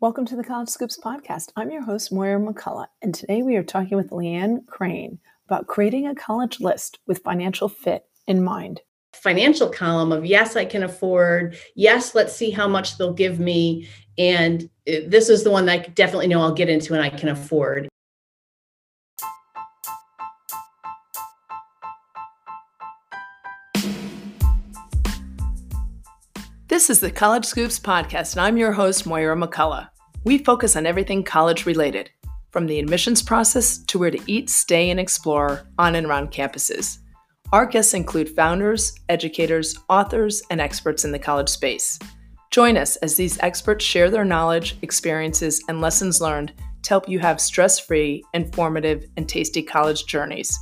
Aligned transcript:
Welcome 0.00 0.24
to 0.28 0.36
the 0.36 0.42
College 0.42 0.70
Scoops 0.70 0.98
podcast. 0.98 1.52
I'm 1.56 1.70
your 1.70 1.82
host, 1.82 2.10
Moira 2.10 2.40
McCullough, 2.40 2.86
and 3.02 3.14
today 3.14 3.42
we 3.42 3.56
are 3.56 3.62
talking 3.62 3.98
with 3.98 4.08
Leanne 4.08 4.66
Crane 4.66 5.18
about 5.46 5.66
creating 5.66 6.06
a 6.06 6.14
college 6.14 6.58
list 6.58 7.00
with 7.06 7.22
financial 7.22 7.68
fit 7.68 8.06
in 8.26 8.42
mind. 8.42 8.80
Financial 9.12 9.68
column 9.68 10.10
of 10.10 10.24
yes, 10.24 10.56
I 10.56 10.64
can 10.64 10.84
afford, 10.84 11.54
yes, 11.74 12.14
let's 12.14 12.34
see 12.34 12.50
how 12.50 12.66
much 12.66 12.96
they'll 12.96 13.12
give 13.12 13.40
me. 13.40 13.90
And 14.16 14.70
uh, 14.88 15.04
this 15.06 15.28
is 15.28 15.44
the 15.44 15.50
one 15.50 15.66
that 15.66 15.80
I 15.80 15.82
definitely 15.90 16.28
know 16.28 16.40
I'll 16.40 16.54
get 16.54 16.70
into 16.70 16.94
and 16.94 17.02
I 17.02 17.10
can 17.10 17.28
afford. 17.28 17.86
This 26.80 26.88
is 26.88 27.00
the 27.00 27.10
College 27.10 27.44
Scoops 27.44 27.78
podcast, 27.78 28.32
and 28.32 28.40
I'm 28.40 28.56
your 28.56 28.72
host, 28.72 29.04
Moira 29.06 29.36
McCullough. 29.36 29.90
We 30.24 30.38
focus 30.38 30.76
on 30.76 30.86
everything 30.86 31.22
college 31.22 31.66
related, 31.66 32.08
from 32.52 32.66
the 32.66 32.78
admissions 32.78 33.22
process 33.22 33.76
to 33.84 33.98
where 33.98 34.10
to 34.10 34.18
eat, 34.26 34.48
stay, 34.48 34.88
and 34.88 34.98
explore 34.98 35.68
on 35.78 35.94
and 35.94 36.06
around 36.06 36.30
campuses. 36.30 37.00
Our 37.52 37.66
guests 37.66 37.92
include 37.92 38.30
founders, 38.30 38.94
educators, 39.10 39.76
authors, 39.90 40.42
and 40.48 40.58
experts 40.58 41.04
in 41.04 41.12
the 41.12 41.18
college 41.18 41.50
space. 41.50 41.98
Join 42.50 42.78
us 42.78 42.96
as 42.96 43.14
these 43.14 43.38
experts 43.40 43.84
share 43.84 44.08
their 44.08 44.24
knowledge, 44.24 44.78
experiences, 44.80 45.62
and 45.68 45.82
lessons 45.82 46.22
learned 46.22 46.54
to 46.84 46.88
help 46.88 47.10
you 47.10 47.18
have 47.18 47.42
stress 47.42 47.78
free, 47.78 48.24
informative, 48.32 49.04
and 49.18 49.28
tasty 49.28 49.62
college 49.62 50.06
journeys. 50.06 50.58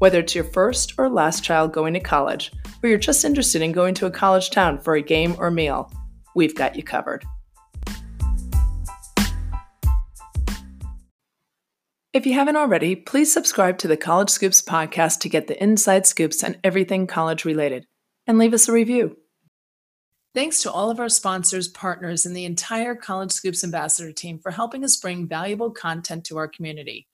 Whether 0.00 0.20
it's 0.20 0.34
your 0.34 0.44
first 0.44 0.94
or 0.96 1.10
last 1.10 1.44
child 1.44 1.74
going 1.74 1.92
to 1.92 2.00
college, 2.00 2.52
or 2.82 2.88
you're 2.88 2.98
just 2.98 3.22
interested 3.22 3.60
in 3.60 3.70
going 3.70 3.92
to 3.96 4.06
a 4.06 4.10
college 4.10 4.48
town 4.48 4.78
for 4.78 4.94
a 4.94 5.02
game 5.02 5.36
or 5.38 5.50
meal, 5.50 5.92
we've 6.34 6.54
got 6.54 6.74
you 6.74 6.82
covered. 6.82 7.22
If 12.14 12.24
you 12.24 12.32
haven't 12.32 12.56
already, 12.56 12.96
please 12.96 13.30
subscribe 13.30 13.76
to 13.76 13.88
the 13.88 13.96
College 13.98 14.30
Scoops 14.30 14.62
podcast 14.62 15.20
to 15.20 15.28
get 15.28 15.48
the 15.48 15.62
inside 15.62 16.06
scoops 16.06 16.42
on 16.42 16.56
everything 16.64 17.06
college 17.06 17.44
related, 17.44 17.86
and 18.26 18.38
leave 18.38 18.54
us 18.54 18.70
a 18.70 18.72
review. 18.72 19.18
Thanks 20.34 20.62
to 20.62 20.72
all 20.72 20.90
of 20.90 20.98
our 20.98 21.10
sponsors, 21.10 21.68
partners, 21.68 22.24
and 22.24 22.34
the 22.34 22.46
entire 22.46 22.94
College 22.94 23.32
Scoops 23.32 23.62
ambassador 23.62 24.12
team 24.12 24.38
for 24.38 24.52
helping 24.52 24.82
us 24.82 24.96
bring 24.96 25.28
valuable 25.28 25.70
content 25.70 26.24
to 26.24 26.38
our 26.38 26.48
community. 26.48 27.06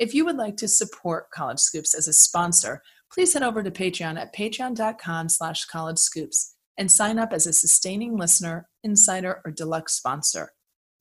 If 0.00 0.14
you 0.14 0.24
would 0.24 0.38
like 0.38 0.56
to 0.56 0.66
support 0.66 1.30
College 1.30 1.58
Scoops 1.58 1.94
as 1.94 2.08
a 2.08 2.14
sponsor, 2.14 2.82
please 3.12 3.34
head 3.34 3.42
over 3.42 3.62
to 3.62 3.70
Patreon 3.70 4.18
at 4.18 4.34
patreon.com 4.34 5.28
slash 5.28 5.66
college 5.66 5.98
scoops 5.98 6.54
and 6.78 6.90
sign 6.90 7.18
up 7.18 7.34
as 7.34 7.46
a 7.46 7.52
sustaining 7.52 8.16
listener, 8.16 8.70
insider, 8.82 9.42
or 9.44 9.50
deluxe 9.52 9.92
sponsor. 9.92 10.52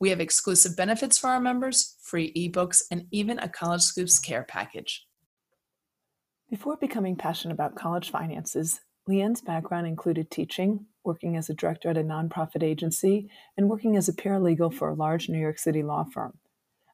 We 0.02 0.10
have 0.10 0.20
exclusive 0.20 0.76
benefits 0.76 1.18
for 1.18 1.28
our 1.30 1.40
members, 1.40 1.96
free 2.02 2.34
ebooks, 2.34 2.82
and 2.92 3.06
even 3.10 3.40
a 3.40 3.48
College 3.48 3.84
Scoops 3.84 4.20
care 4.20 4.44
package. 4.44 5.08
Before 6.50 6.76
becoming 6.76 7.16
passionate 7.16 7.54
about 7.54 7.76
college 7.76 8.12
finances, 8.12 8.82
Leanne's 9.08 9.40
background 9.40 9.88
included 9.88 10.30
teaching, 10.30 10.88
working 11.06 11.38
as 11.38 11.50
a 11.50 11.54
director 11.54 11.90
at 11.90 11.98
a 11.98 12.04
nonprofit 12.04 12.64
agency, 12.64 13.30
and 13.56 13.70
working 13.70 13.96
as 13.96 14.10
a 14.10 14.14
paralegal 14.14 14.74
for 14.74 14.90
a 14.90 14.94
large 14.94 15.30
New 15.30 15.40
York 15.40 15.58
City 15.58 15.84
law 15.84 16.04
firm. 16.04 16.34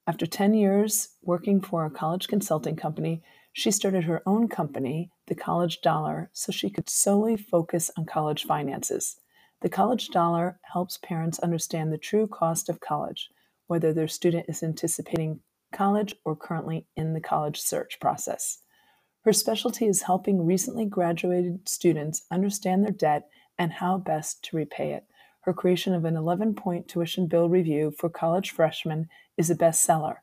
After 0.07 0.27
10 0.27 0.53
years 0.53 1.09
working 1.23 1.59
for 1.61 1.83
a 1.83 1.89
college 1.89 2.27
consulting 2.27 2.75
company, 2.75 3.23
she 3.53 3.71
started 3.71 4.03
her 4.03 4.21
own 4.27 4.47
company, 4.47 5.09
The 5.25 5.33
College 5.33 5.81
Dollar, 5.81 6.29
so 6.31 6.51
she 6.51 6.69
could 6.69 6.89
solely 6.89 7.35
focus 7.35 7.89
on 7.97 8.05
college 8.05 8.43
finances. 8.43 9.17
The 9.61 9.69
College 9.69 10.09
Dollar 10.09 10.59
helps 10.61 10.99
parents 10.99 11.39
understand 11.39 11.91
the 11.91 11.97
true 11.97 12.27
cost 12.27 12.69
of 12.69 12.81
college, 12.81 13.29
whether 13.65 13.93
their 13.93 14.07
student 14.07 14.45
is 14.47 14.61
anticipating 14.61 15.39
college 15.73 16.13
or 16.23 16.35
currently 16.35 16.85
in 16.95 17.13
the 17.13 17.21
college 17.21 17.59
search 17.59 17.99
process. 17.99 18.59
Her 19.23 19.33
specialty 19.33 19.87
is 19.87 20.03
helping 20.03 20.45
recently 20.45 20.85
graduated 20.85 21.67
students 21.67 22.27
understand 22.29 22.83
their 22.83 22.91
debt 22.91 23.27
and 23.57 23.71
how 23.71 23.97
best 23.97 24.43
to 24.43 24.57
repay 24.57 24.93
it. 24.93 25.05
Her 25.45 25.53
creation 25.53 25.93
of 25.93 26.05
an 26.05 26.15
11 26.15 26.55
point 26.55 26.87
tuition 26.87 27.27
bill 27.27 27.49
review 27.49 27.91
for 27.91 28.09
college 28.09 28.49
freshmen 28.49 29.07
is 29.37 29.51
a 29.51 29.55
bestseller. 29.55 30.15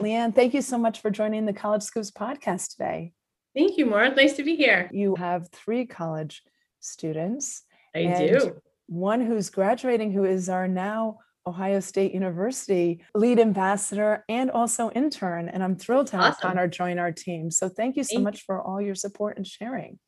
Leanne, 0.00 0.34
thank 0.34 0.54
you 0.54 0.62
so 0.62 0.78
much 0.78 1.00
for 1.00 1.10
joining 1.10 1.44
the 1.44 1.52
College 1.52 1.82
Scoops 1.82 2.10
podcast 2.10 2.70
today. 2.70 3.12
Thank 3.54 3.76
you, 3.76 3.84
Maura. 3.84 4.14
Nice 4.14 4.32
to 4.34 4.42
be 4.42 4.56
here. 4.56 4.88
You 4.90 5.14
have 5.16 5.50
three 5.50 5.84
college 5.84 6.42
students. 6.80 7.64
I 7.94 8.04
do. 8.16 8.62
One 8.86 9.20
who's 9.20 9.50
graduating, 9.50 10.10
who 10.10 10.24
is 10.24 10.48
our 10.48 10.66
now 10.66 11.18
Ohio 11.46 11.80
State 11.80 12.14
University 12.14 13.04
lead 13.14 13.38
ambassador 13.38 14.24
and 14.30 14.50
also 14.50 14.90
intern. 14.92 15.50
And 15.50 15.62
I'm 15.62 15.76
thrilled 15.76 16.06
to 16.08 16.16
have 16.16 16.32
awesome. 16.32 16.48
Connor 16.48 16.66
join 16.66 16.98
our 16.98 17.12
team. 17.12 17.50
So 17.50 17.68
thank 17.68 17.96
you 17.96 18.04
so 18.04 18.16
thank 18.16 18.24
much 18.24 18.42
for 18.42 18.60
all 18.62 18.80
your 18.80 18.94
support 18.94 19.36
and 19.36 19.46
sharing. 19.46 19.98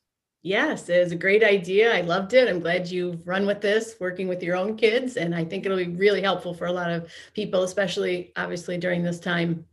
Yes, 0.44 0.91
it 0.91 1.03
was 1.03 1.10
a 1.10 1.16
great 1.16 1.43
idea. 1.43 1.94
I 1.94 2.03
loved 2.03 2.34
it. 2.34 2.50
I'm 2.50 2.60
glad 2.60 2.91
you've 2.91 3.27
run 3.27 3.47
with 3.47 3.62
this, 3.62 3.97
working 3.99 4.28
with 4.28 4.43
your 4.43 4.56
own 4.56 4.77
kids. 4.77 5.16
And 5.16 5.34
I 5.34 5.43
think 5.43 5.65
it'll 5.65 5.78
be 5.78 5.88
really 5.88 6.21
helpful 6.21 6.53
for 6.53 6.66
a 6.66 6.72
lot 6.72 6.91
of 6.91 7.10
people, 7.32 7.62
especially 7.62 8.31
obviously 8.37 8.77
during 8.77 9.03
this 9.03 9.19
time. 9.19 9.65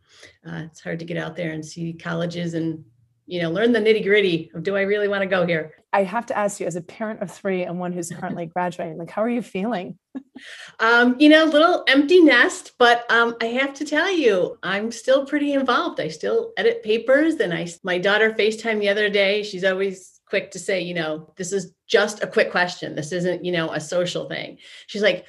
Uh, 0.47 0.61
it's 0.67 0.79
hard 0.79 0.99
to 0.99 1.05
get 1.05 1.17
out 1.17 1.35
there 1.35 1.51
and 1.51 1.65
see 1.65 1.91
colleges 1.91 2.53
and 2.53 2.85
you 3.27 3.41
know 3.41 3.51
learn 3.51 3.73
the 3.73 3.79
nitty 3.79 4.03
gritty 4.03 4.49
of 4.53 4.63
do 4.63 4.75
I 4.77 4.81
really 4.81 5.09
want 5.09 5.23
to 5.23 5.27
go 5.27 5.45
here. 5.45 5.73
I 5.91 6.03
have 6.03 6.25
to 6.27 6.37
ask 6.37 6.61
you, 6.61 6.65
as 6.67 6.77
a 6.77 6.81
parent 6.81 7.21
of 7.21 7.29
three 7.29 7.63
and 7.63 7.77
one 7.77 7.91
who's 7.91 8.09
currently 8.09 8.45
graduating, 8.55 8.97
like 8.97 9.11
how 9.11 9.23
are 9.23 9.29
you 9.29 9.41
feeling? 9.41 9.97
um, 10.79 11.17
you 11.19 11.27
know, 11.27 11.43
little 11.43 11.83
empty 11.89 12.21
nest, 12.21 12.71
but 12.77 13.09
um, 13.11 13.35
I 13.41 13.47
have 13.47 13.73
to 13.73 13.85
tell 13.85 14.09
you, 14.09 14.57
I'm 14.63 14.89
still 14.89 15.25
pretty 15.25 15.51
involved. 15.51 15.99
I 15.99 16.07
still 16.07 16.53
edit 16.55 16.81
papers, 16.81 17.35
and 17.35 17.53
I 17.53 17.67
my 17.83 17.97
daughter 17.97 18.31
Facetime 18.31 18.79
the 18.79 18.87
other 18.87 19.09
day. 19.09 19.43
She's 19.43 19.65
always 19.65 20.10
quick 20.31 20.49
to 20.51 20.59
say, 20.59 20.81
you 20.81 20.93
know, 20.93 21.31
this 21.35 21.51
is 21.51 21.73
just 21.87 22.23
a 22.23 22.27
quick 22.27 22.51
question. 22.51 22.95
This 22.95 23.11
isn't, 23.11 23.43
you 23.43 23.51
know, 23.51 23.71
a 23.71 23.81
social 23.81 24.29
thing. 24.29 24.57
She's 24.87 25.03
like, 25.03 25.25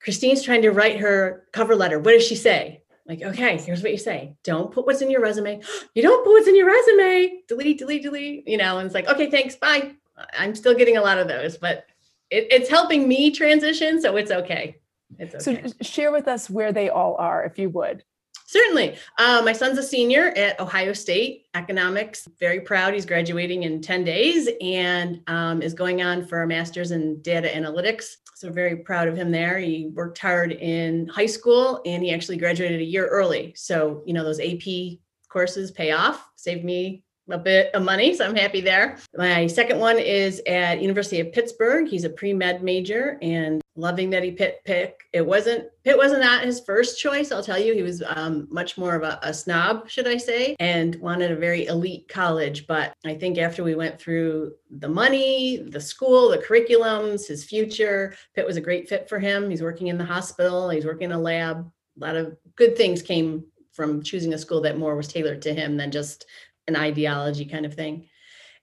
Christine's 0.00 0.42
trying 0.42 0.62
to 0.62 0.70
write 0.70 1.00
her 1.00 1.46
cover 1.52 1.74
letter. 1.74 1.98
What 1.98 2.12
does 2.12 2.24
she 2.24 2.36
say? 2.36 2.82
Like, 3.08 3.22
okay, 3.22 3.58
here's 3.58 3.82
what 3.82 3.90
you 3.90 3.98
say. 3.98 4.36
Don't 4.44 4.72
put 4.72 4.86
what's 4.86 5.02
in 5.02 5.10
your 5.10 5.20
resume. 5.20 5.60
You 5.94 6.02
don't 6.02 6.24
put 6.24 6.32
what's 6.32 6.46
in 6.46 6.56
your 6.56 6.68
resume. 6.68 7.42
Delete, 7.48 7.78
delete, 7.78 8.02
delete. 8.04 8.46
You 8.46 8.56
know, 8.56 8.78
and 8.78 8.86
it's 8.86 8.94
like, 8.94 9.08
okay, 9.08 9.30
thanks, 9.30 9.56
bye. 9.56 9.92
I'm 10.38 10.54
still 10.54 10.74
getting 10.74 10.96
a 10.96 11.02
lot 11.02 11.18
of 11.18 11.26
those, 11.26 11.58
but 11.58 11.86
it, 12.30 12.46
it's 12.50 12.70
helping 12.70 13.08
me 13.08 13.32
transition, 13.32 14.00
so 14.00 14.16
it's 14.16 14.30
okay. 14.30 14.76
It's 15.18 15.46
okay. 15.46 15.62
So 15.66 15.72
share 15.82 16.12
with 16.12 16.28
us 16.28 16.48
where 16.48 16.72
they 16.72 16.88
all 16.88 17.16
are, 17.16 17.44
if 17.44 17.58
you 17.58 17.68
would. 17.70 18.04
Certainly. 18.46 18.96
Uh, 19.18 19.42
my 19.44 19.52
son's 19.52 19.76
a 19.76 19.82
senior 19.82 20.28
at 20.36 20.58
Ohio 20.60 20.92
State 20.92 21.46
economics. 21.54 22.28
Very 22.38 22.60
proud. 22.60 22.94
He's 22.94 23.04
graduating 23.04 23.64
in 23.64 23.82
10 23.82 24.04
days 24.04 24.48
and 24.60 25.20
um, 25.26 25.62
is 25.62 25.74
going 25.74 26.02
on 26.02 26.24
for 26.24 26.42
a 26.42 26.46
master's 26.46 26.92
in 26.92 27.20
data 27.22 27.48
analytics. 27.48 28.16
So, 28.36 28.50
very 28.50 28.76
proud 28.76 29.08
of 29.08 29.16
him 29.16 29.32
there. 29.32 29.58
He 29.58 29.90
worked 29.94 30.18
hard 30.18 30.52
in 30.52 31.08
high 31.08 31.26
school 31.26 31.80
and 31.84 32.02
he 32.02 32.12
actually 32.12 32.36
graduated 32.36 32.80
a 32.80 32.84
year 32.84 33.06
early. 33.08 33.52
So, 33.56 34.02
you 34.06 34.12
know, 34.12 34.22
those 34.22 34.40
AP 34.40 34.98
courses 35.28 35.70
pay 35.70 35.92
off, 35.92 36.30
saved 36.36 36.64
me 36.64 37.02
a 37.30 37.38
bit 37.38 37.74
of 37.74 37.82
money, 37.82 38.14
so 38.14 38.24
I'm 38.24 38.36
happy 38.36 38.60
there. 38.60 38.98
My 39.16 39.46
second 39.46 39.80
one 39.80 39.98
is 39.98 40.40
at 40.46 40.80
University 40.80 41.18
of 41.20 41.32
Pittsburgh. 41.32 41.88
He's 41.88 42.04
a 42.04 42.10
pre-med 42.10 42.62
major 42.62 43.18
and 43.20 43.60
loving 43.76 44.10
that 44.10 44.22
he 44.22 44.32
pit 44.32 44.60
pick. 44.64 45.02
It 45.12 45.24
wasn't 45.24 45.66
Pitt 45.84 45.96
wasn't 45.96 46.22
not 46.22 46.44
his 46.44 46.60
first 46.60 46.98
choice. 46.98 47.30
I'll 47.30 47.42
tell 47.42 47.58
you, 47.58 47.74
he 47.74 47.82
was 47.82 48.02
um, 48.08 48.48
much 48.50 48.76
more 48.76 48.94
of 48.94 49.02
a, 49.02 49.18
a, 49.22 49.32
snob, 49.32 49.88
should 49.88 50.08
I 50.08 50.16
say, 50.16 50.56
and 50.58 50.96
wanted 50.96 51.30
a 51.30 51.36
very 51.36 51.66
elite 51.66 52.08
college. 52.08 52.66
But 52.66 52.92
I 53.04 53.14
think 53.14 53.38
after 53.38 53.62
we 53.62 53.74
went 53.74 54.00
through 54.00 54.54
the 54.70 54.88
money, 54.88 55.58
the 55.58 55.80
school, 55.80 56.30
the 56.30 56.38
curriculums, 56.38 57.28
his 57.28 57.44
future, 57.44 58.14
Pitt 58.34 58.46
was 58.46 58.56
a 58.56 58.60
great 58.60 58.88
fit 58.88 59.08
for 59.08 59.18
him. 59.18 59.48
He's 59.48 59.62
working 59.62 59.88
in 59.88 59.98
the 59.98 60.04
hospital. 60.04 60.70
He's 60.70 60.86
working 60.86 61.06
in 61.06 61.12
a 61.12 61.20
lab. 61.20 61.70
A 62.00 62.04
lot 62.04 62.16
of 62.16 62.36
good 62.56 62.76
things 62.76 63.02
came 63.02 63.44
from 63.72 64.02
choosing 64.02 64.34
a 64.34 64.38
school 64.38 64.62
that 64.62 64.78
more 64.78 64.96
was 64.96 65.08
tailored 65.08 65.42
to 65.42 65.54
him 65.54 65.76
than 65.76 65.90
just 65.90 66.26
an 66.66 66.76
ideology 66.76 67.44
kind 67.44 67.66
of 67.66 67.74
thing. 67.74 68.08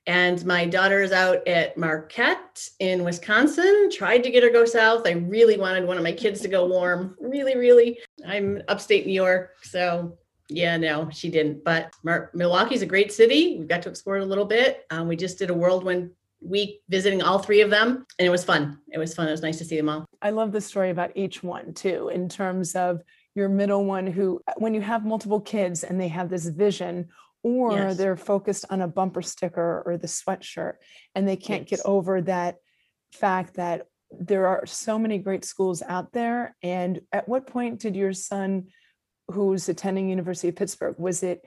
And 0.06 0.46
my 0.46 0.66
daughter 0.66 1.02
is 1.02 1.12
out 1.12 1.48
at 1.48 1.78
Marquette 1.78 2.68
in 2.80 3.04
Wisconsin. 3.04 3.90
Tried 3.92 4.24
to 4.24 4.32
get 4.32 4.44
her 4.44 4.50
go 4.50 4.66
south. 4.66 5.08
I 5.08 5.12
really 5.12 5.58
wanted 5.58 5.88
one 5.88 5.98
of 5.98 6.04
my 6.04 6.12
kids 6.12 6.42
to 6.42 6.48
go 6.48 6.66
warm. 6.66 7.16
Really, 7.34 7.58
really. 7.58 8.00
I'm 8.28 8.62
upstate 8.68 9.08
New 9.08 9.14
York, 9.14 9.56
so 9.64 10.16
yeah, 10.50 10.78
no, 10.78 11.10
she 11.10 11.30
didn't. 11.30 11.64
But 11.64 11.92
Mar- 12.04 12.30
Milwaukee's 12.36 12.84
a 12.84 12.86
great 12.86 13.12
city. 13.12 13.58
We 13.60 13.66
got 13.66 13.82
to 13.84 13.90
explore 13.90 14.18
it 14.18 14.22
a 14.22 14.26
little 14.26 14.46
bit. 14.46 14.86
Um, 14.92 15.08
we 15.08 15.16
just 15.16 15.40
did 15.40 15.50
a 15.50 15.54
whirlwind 15.54 16.12
week 16.42 16.82
visiting 16.90 17.24
all 17.24 17.40
three 17.40 17.62
of 17.62 17.72
them, 17.72 18.06
and 18.20 18.26
it 18.26 18.30
was 18.30 18.44
fun. 18.44 18.78
It 18.92 19.00
was 19.00 19.16
fun. 19.16 19.28
It 19.28 19.32
was 19.32 19.42
nice 19.42 19.58
to 19.58 19.66
see 19.66 19.78
them 19.78 19.90
all. 19.90 20.06
I 20.22 20.30
love 20.30 20.52
the 20.52 20.62
story 20.62 20.92
about 20.92 21.12
each 21.16 21.42
one 21.42 21.74
too, 21.74 22.10
in 22.10 22.30
terms 22.30 22.76
of 22.76 23.02
your 23.36 23.50
middle 23.50 23.86
one 23.86 24.06
who, 24.06 24.42
when 24.58 24.74
you 24.74 24.82
have 24.82 25.06
multiple 25.06 25.42
kids 25.42 25.84
and 25.84 26.00
they 26.00 26.10
have 26.10 26.30
this 26.30 26.46
vision 26.46 27.10
or 27.44 27.74
yes. 27.74 27.98
they're 27.98 28.18
focused 28.18 28.66
on 28.70 28.82
a 28.82 28.88
bumper 28.88 29.22
sticker 29.22 29.84
or 29.86 29.98
the 29.98 30.08
sweatshirt 30.08 30.76
and 31.14 31.28
they 31.28 31.36
can't 31.36 31.70
yes. 31.70 31.82
get 31.82 31.86
over 31.86 32.22
that 32.22 32.56
fact 33.12 33.56
that 33.56 33.86
there 34.20 34.48
are 34.48 34.66
so 34.66 34.98
many 34.98 35.18
great 35.18 35.46
schools 35.46 35.82
out 35.82 36.12
there. 36.14 36.56
And 36.62 37.02
at 37.12 37.28
what 37.28 37.48
point 37.48 37.80
did 37.80 37.96
your 37.96 38.14
son, 38.14 38.68
who's 39.32 39.70
attending 39.70 40.10
University 40.10 40.50
of 40.50 40.56
Pittsburgh, 40.56 40.96
was 40.98 41.24
it 41.24 41.46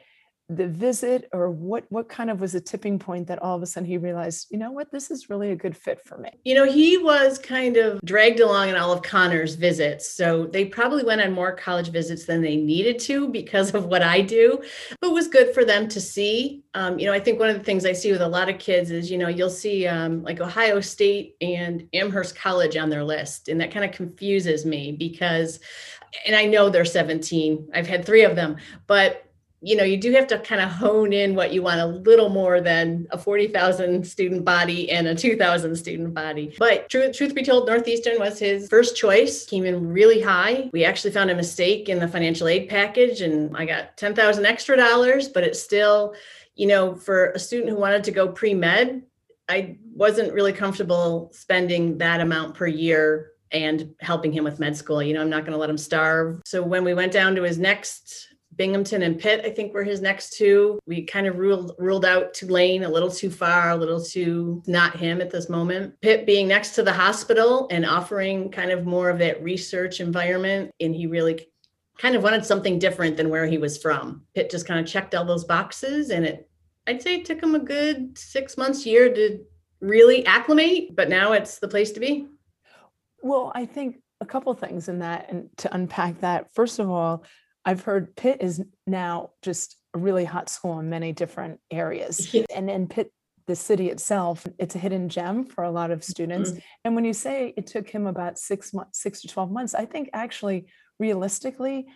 the 0.48 0.68
visit 0.68 1.28
or 1.32 1.50
what 1.50 1.84
what 1.88 2.08
kind 2.08 2.30
of 2.30 2.40
was 2.40 2.54
a 2.54 2.60
tipping 2.60 2.98
point 2.98 3.26
that 3.26 3.42
all 3.42 3.56
of 3.56 3.62
a 3.62 3.66
sudden 3.66 3.86
he 3.86 3.98
realized 3.98 4.46
you 4.50 4.58
know 4.58 4.70
what? 4.70 4.90
This 4.92 5.10
is 5.10 5.28
really 5.28 5.50
a 5.50 5.56
good 5.56 5.76
fit 5.76 6.00
for 6.04 6.18
me. 6.18 6.30
You 6.44 6.54
know 6.54 6.64
he 6.64 6.98
was 6.98 7.38
kind 7.38 7.76
of 7.76 8.00
dragged 8.04 8.40
along 8.40 8.68
in 8.68 8.76
all 8.76 8.92
of 8.92 9.02
connor's 9.02 9.54
visits 9.54 10.10
so 10.10 10.46
they 10.46 10.64
probably 10.64 11.04
went 11.04 11.20
on 11.20 11.32
more 11.32 11.54
college 11.54 11.90
visits 11.90 12.26
than 12.26 12.42
they 12.42 12.56
needed 12.56 12.98
to 13.00 13.28
because 13.28 13.74
of 13.74 13.86
what 13.86 14.02
i 14.02 14.20
do 14.20 14.62
but 15.00 15.10
was 15.12 15.28
good 15.28 15.54
for 15.54 15.64
them 15.64 15.88
to 15.88 16.00
see. 16.00 16.62
Um, 16.74 16.98
you 16.98 17.06
know 17.06 17.12
i 17.12 17.20
think 17.20 17.40
one 17.40 17.48
of 17.48 17.56
the 17.56 17.64
things 17.64 17.86
i 17.86 17.92
see 17.92 18.12
with 18.12 18.20
a 18.20 18.28
lot 18.28 18.48
of 18.48 18.58
kids 18.58 18.90
is 18.90 19.10
you 19.10 19.18
know 19.18 19.28
you'll 19.28 19.48
see 19.48 19.86
um, 19.86 20.22
like 20.22 20.40
ohio 20.40 20.80
state 20.80 21.36
and 21.40 21.88
amherst 21.94 22.36
college 22.36 22.76
on 22.76 22.90
their 22.90 23.04
list 23.04 23.48
and 23.48 23.60
that 23.60 23.70
kind 23.70 23.84
of 23.84 23.92
confuses 23.92 24.66
me 24.66 24.92
because 24.92 25.60
and 26.26 26.36
i 26.36 26.44
know 26.44 26.68
they're 26.68 26.84
17 26.84 27.70
i've 27.74 27.86
had 27.86 28.04
three 28.04 28.24
of 28.24 28.36
them 28.36 28.56
but 28.86 29.25
you 29.66 29.74
know, 29.74 29.82
you 29.82 29.96
do 29.96 30.12
have 30.12 30.28
to 30.28 30.38
kind 30.38 30.60
of 30.60 30.70
hone 30.70 31.12
in 31.12 31.34
what 31.34 31.52
you 31.52 31.60
want 31.60 31.80
a 31.80 31.86
little 31.86 32.28
more 32.28 32.60
than 32.60 33.04
a 33.10 33.18
40,000 33.18 34.06
student 34.06 34.44
body 34.44 34.88
and 34.92 35.08
a 35.08 35.14
2,000 35.14 35.74
student 35.74 36.14
body. 36.14 36.54
But 36.56 36.88
truth, 36.88 37.16
truth 37.16 37.34
be 37.34 37.42
told, 37.42 37.66
Northeastern 37.66 38.20
was 38.20 38.38
his 38.38 38.68
first 38.68 38.96
choice, 38.96 39.44
came 39.44 39.64
in 39.64 39.88
really 39.88 40.20
high. 40.20 40.70
We 40.72 40.84
actually 40.84 41.10
found 41.10 41.32
a 41.32 41.34
mistake 41.34 41.88
in 41.88 41.98
the 41.98 42.06
financial 42.06 42.46
aid 42.46 42.68
package 42.68 43.22
and 43.22 43.56
I 43.56 43.64
got 43.64 43.96
10,000 43.96 44.46
extra 44.46 44.76
dollars, 44.76 45.28
but 45.28 45.42
it's 45.42 45.60
still, 45.60 46.14
you 46.54 46.68
know, 46.68 46.94
for 46.94 47.30
a 47.30 47.38
student 47.40 47.70
who 47.70 47.76
wanted 47.76 48.04
to 48.04 48.12
go 48.12 48.28
pre 48.28 48.54
med, 48.54 49.02
I 49.48 49.78
wasn't 49.92 50.32
really 50.32 50.52
comfortable 50.52 51.32
spending 51.34 51.98
that 51.98 52.20
amount 52.20 52.54
per 52.54 52.68
year 52.68 53.32
and 53.50 53.96
helping 53.98 54.32
him 54.32 54.44
with 54.44 54.60
med 54.60 54.76
school. 54.76 55.02
You 55.02 55.14
know, 55.14 55.22
I'm 55.22 55.30
not 55.30 55.42
going 55.42 55.52
to 55.52 55.58
let 55.58 55.70
him 55.70 55.78
starve. 55.78 56.40
So 56.44 56.62
when 56.62 56.84
we 56.84 56.94
went 56.94 57.10
down 57.10 57.34
to 57.34 57.42
his 57.42 57.58
next 57.58 58.28
Binghamton 58.56 59.02
and 59.02 59.18
Pitt, 59.18 59.44
I 59.44 59.50
think 59.50 59.72
were 59.72 59.84
his 59.84 60.00
next 60.00 60.36
two. 60.36 60.78
We 60.86 61.04
kind 61.04 61.26
of 61.26 61.36
ruled 61.36 61.74
ruled 61.78 62.04
out 62.04 62.34
Tulane 62.34 62.84
a 62.84 62.88
little 62.88 63.10
too 63.10 63.30
far, 63.30 63.70
a 63.70 63.76
little 63.76 64.02
too 64.02 64.62
not 64.66 64.96
him 64.96 65.20
at 65.20 65.30
this 65.30 65.48
moment. 65.48 66.00
Pitt 66.00 66.26
being 66.26 66.48
next 66.48 66.74
to 66.76 66.82
the 66.82 66.92
hospital 66.92 67.68
and 67.70 67.84
offering 67.84 68.50
kind 68.50 68.70
of 68.70 68.86
more 68.86 69.10
of 69.10 69.18
that 69.18 69.42
research 69.42 70.00
environment, 70.00 70.70
and 70.80 70.94
he 70.94 71.06
really 71.06 71.46
kind 71.98 72.14
of 72.14 72.22
wanted 72.22 72.44
something 72.44 72.78
different 72.78 73.16
than 73.16 73.30
where 73.30 73.46
he 73.46 73.58
was 73.58 73.78
from. 73.78 74.22
Pitt 74.34 74.50
just 74.50 74.66
kind 74.66 74.80
of 74.80 74.86
checked 74.86 75.14
all 75.14 75.24
those 75.24 75.44
boxes, 75.44 76.10
and 76.10 76.24
it 76.24 76.48
I'd 76.86 77.02
say 77.02 77.16
it 77.16 77.24
took 77.24 77.42
him 77.42 77.54
a 77.54 77.60
good 77.60 78.16
six 78.16 78.56
months, 78.56 78.86
year 78.86 79.12
to 79.12 79.40
really 79.80 80.24
acclimate, 80.24 80.94
but 80.96 81.08
now 81.08 81.32
it's 81.32 81.58
the 81.58 81.68
place 81.68 81.92
to 81.92 82.00
be. 82.00 82.26
Well, 83.22 83.52
I 83.54 83.66
think 83.66 83.96
a 84.20 84.26
couple 84.26 84.54
things 84.54 84.88
in 84.88 85.00
that 85.00 85.26
and 85.30 85.50
to 85.58 85.74
unpack 85.74 86.20
that. 86.20 86.54
First 86.54 86.78
of 86.78 86.88
all, 86.88 87.24
I've 87.66 87.82
heard 87.82 88.14
Pitt 88.14 88.38
is 88.40 88.62
now 88.86 89.30
just 89.42 89.76
a 89.92 89.98
really 89.98 90.24
hot 90.24 90.48
school 90.48 90.78
in 90.78 90.88
many 90.88 91.12
different 91.12 91.58
areas. 91.70 92.32
Yeah. 92.32 92.44
And 92.54 92.68
then 92.68 92.86
Pitt, 92.86 93.12
the 93.48 93.56
city 93.56 93.90
itself, 93.90 94.46
it's 94.58 94.76
a 94.76 94.78
hidden 94.78 95.08
gem 95.08 95.44
for 95.44 95.64
a 95.64 95.70
lot 95.70 95.90
of 95.90 96.04
students. 96.04 96.50
Mm-hmm. 96.50 96.58
And 96.84 96.94
when 96.94 97.04
you 97.04 97.12
say 97.12 97.52
it 97.56 97.66
took 97.66 97.88
him 97.88 98.06
about 98.06 98.38
six 98.38 98.72
months, 98.72 99.02
six 99.02 99.20
to 99.22 99.28
12 99.28 99.50
months, 99.50 99.74
I 99.74 99.84
think 99.84 100.10
actually 100.12 100.66
realistically, 101.00 101.86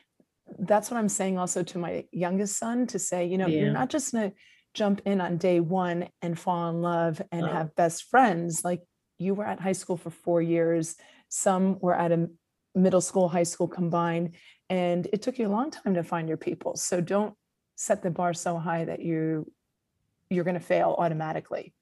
that's 0.58 0.90
what 0.90 0.98
I'm 0.98 1.08
saying 1.08 1.38
also 1.38 1.62
to 1.62 1.78
my 1.78 2.04
youngest 2.10 2.58
son 2.58 2.88
to 2.88 2.98
say, 2.98 3.26
you 3.26 3.38
know, 3.38 3.46
yeah. 3.46 3.60
you're 3.60 3.72
not 3.72 3.90
just 3.90 4.12
gonna 4.12 4.32
jump 4.74 5.02
in 5.04 5.20
on 5.20 5.36
day 5.36 5.60
one 5.60 6.08
and 6.20 6.38
fall 6.38 6.68
in 6.70 6.82
love 6.82 7.22
and 7.30 7.44
oh. 7.44 7.48
have 7.48 7.76
best 7.76 8.04
friends. 8.10 8.64
Like 8.64 8.82
you 9.18 9.34
were 9.34 9.46
at 9.46 9.60
high 9.60 9.72
school 9.72 9.96
for 9.96 10.10
four 10.10 10.42
years, 10.42 10.96
some 11.28 11.78
were 11.80 11.94
at 11.94 12.10
a 12.10 12.28
middle 12.74 13.00
school, 13.00 13.28
high 13.28 13.44
school 13.44 13.68
combined 13.68 14.34
and 14.70 15.08
it 15.12 15.20
took 15.20 15.38
you 15.38 15.48
a 15.48 15.50
long 15.50 15.70
time 15.70 15.94
to 15.94 16.02
find 16.02 16.28
your 16.28 16.38
people. 16.38 16.76
So 16.76 17.00
don't 17.00 17.34
set 17.74 18.02
the 18.02 18.10
bar 18.10 18.32
so 18.32 18.56
high 18.56 18.84
that 18.84 19.00
you 19.00 19.50
you're 20.30 20.44
going 20.44 20.54
to 20.54 20.60
fail 20.60 20.94
automatically 20.96 21.74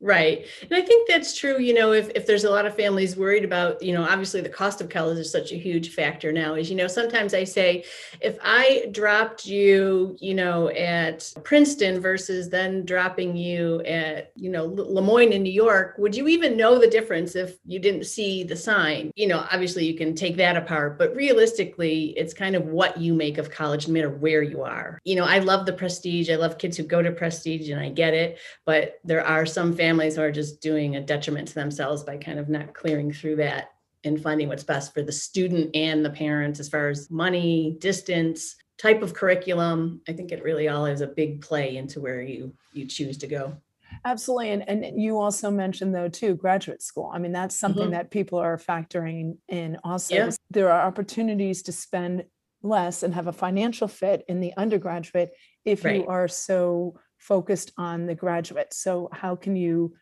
Right. 0.00 0.44
And 0.60 0.74
I 0.74 0.82
think 0.82 1.08
that's 1.08 1.34
true, 1.34 1.58
you 1.58 1.72
know, 1.72 1.92
if, 1.92 2.10
if 2.14 2.26
there's 2.26 2.44
a 2.44 2.50
lot 2.50 2.66
of 2.66 2.76
families 2.76 3.16
worried 3.16 3.42
about, 3.42 3.82
you 3.82 3.94
know, 3.94 4.02
obviously 4.02 4.42
the 4.42 4.50
cost 4.50 4.82
of 4.82 4.90
college 4.90 5.16
is 5.16 5.32
such 5.32 5.50
a 5.50 5.56
huge 5.56 5.94
factor 5.94 6.30
now. 6.30 6.56
Is, 6.56 6.68
you 6.68 6.76
know, 6.76 6.88
sometimes 6.88 7.32
I 7.32 7.44
say, 7.44 7.84
if 8.20 8.36
I 8.42 8.88
dropped 8.92 9.46
you, 9.46 10.14
you 10.20 10.34
know, 10.34 10.68
at 10.68 11.32
Princeton 11.42 12.00
versus 12.00 12.50
then 12.50 12.84
dropping 12.84 13.34
you 13.34 13.80
at, 13.82 14.30
you 14.36 14.50
know, 14.50 14.66
Le 14.66 15.00
Moyne 15.00 15.32
in 15.32 15.42
New 15.42 15.52
York, 15.52 15.94
would 15.96 16.14
you 16.14 16.28
even 16.28 16.54
know 16.54 16.78
the 16.78 16.86
difference 16.86 17.34
if 17.34 17.56
you 17.64 17.78
didn't 17.78 18.04
see 18.04 18.44
the 18.44 18.56
sign? 18.56 19.10
You 19.16 19.28
know, 19.28 19.46
obviously 19.50 19.86
you 19.86 19.94
can 19.94 20.14
take 20.14 20.36
that 20.36 20.56
apart, 20.56 20.98
but 20.98 21.16
realistically, 21.16 22.12
it's 22.18 22.34
kind 22.34 22.56
of 22.56 22.66
what 22.66 22.98
you 22.98 23.14
make 23.14 23.38
of 23.38 23.50
college, 23.50 23.88
no 23.88 23.94
matter 23.94 24.10
where 24.10 24.42
you 24.42 24.60
are. 24.64 24.98
You 25.04 25.16
know, 25.16 25.24
I 25.24 25.38
love 25.38 25.64
the 25.64 25.72
prestige. 25.72 26.28
I 26.28 26.36
love 26.36 26.58
kids 26.58 26.76
who 26.76 26.82
go 26.82 27.00
to 27.00 27.10
prestige 27.10 27.70
and 27.70 27.80
I 27.80 27.88
get 27.88 28.12
it, 28.12 28.38
but 28.66 29.00
there 29.02 29.24
are 29.24 29.46
some 29.46 29.74
families 29.74 29.93
families 29.94 30.18
are 30.18 30.32
just 30.32 30.60
doing 30.60 30.96
a 30.96 31.00
detriment 31.00 31.46
to 31.46 31.54
themselves 31.54 32.02
by 32.02 32.16
kind 32.16 32.40
of 32.40 32.48
not 32.48 32.74
clearing 32.74 33.12
through 33.12 33.36
that 33.36 33.70
and 34.02 34.20
finding 34.20 34.48
what's 34.48 34.64
best 34.64 34.92
for 34.92 35.02
the 35.02 35.12
student 35.12 35.70
and 35.74 36.04
the 36.04 36.10
parents 36.10 36.58
as 36.58 36.68
far 36.68 36.88
as 36.88 37.10
money, 37.10 37.76
distance, 37.80 38.56
type 38.76 39.02
of 39.02 39.14
curriculum. 39.14 40.00
I 40.08 40.12
think 40.12 40.32
it 40.32 40.42
really 40.42 40.68
all 40.68 40.86
is 40.86 41.00
a 41.00 41.06
big 41.06 41.40
play 41.40 41.76
into 41.76 42.00
where 42.00 42.22
you 42.22 42.52
you 42.72 42.86
choose 42.86 43.18
to 43.18 43.28
go. 43.28 43.56
Absolutely. 44.04 44.50
And, 44.50 44.68
and 44.68 45.00
you 45.00 45.20
also 45.20 45.48
mentioned 45.48 45.94
though 45.94 46.08
too 46.08 46.34
graduate 46.34 46.82
school. 46.82 47.10
I 47.14 47.20
mean, 47.20 47.30
that's 47.30 47.56
something 47.56 47.84
mm-hmm. 47.84 47.92
that 47.92 48.10
people 48.10 48.40
are 48.40 48.58
factoring 48.58 49.36
in 49.48 49.78
also. 49.84 50.14
Yeah. 50.16 50.30
There 50.50 50.72
are 50.72 50.86
opportunities 50.86 51.62
to 51.62 51.72
spend 51.72 52.24
less 52.62 53.04
and 53.04 53.14
have 53.14 53.28
a 53.28 53.32
financial 53.32 53.86
fit 53.86 54.24
in 54.26 54.40
the 54.40 54.52
undergraduate 54.56 55.30
if 55.64 55.84
right. 55.84 55.96
you 55.96 56.06
are 56.08 56.26
so 56.26 56.98
focused 57.24 57.72
on 57.78 58.06
the 58.06 58.14
graduate. 58.14 58.72
So, 58.72 59.08
how 59.12 59.34
can 59.34 59.56
you 59.56 59.94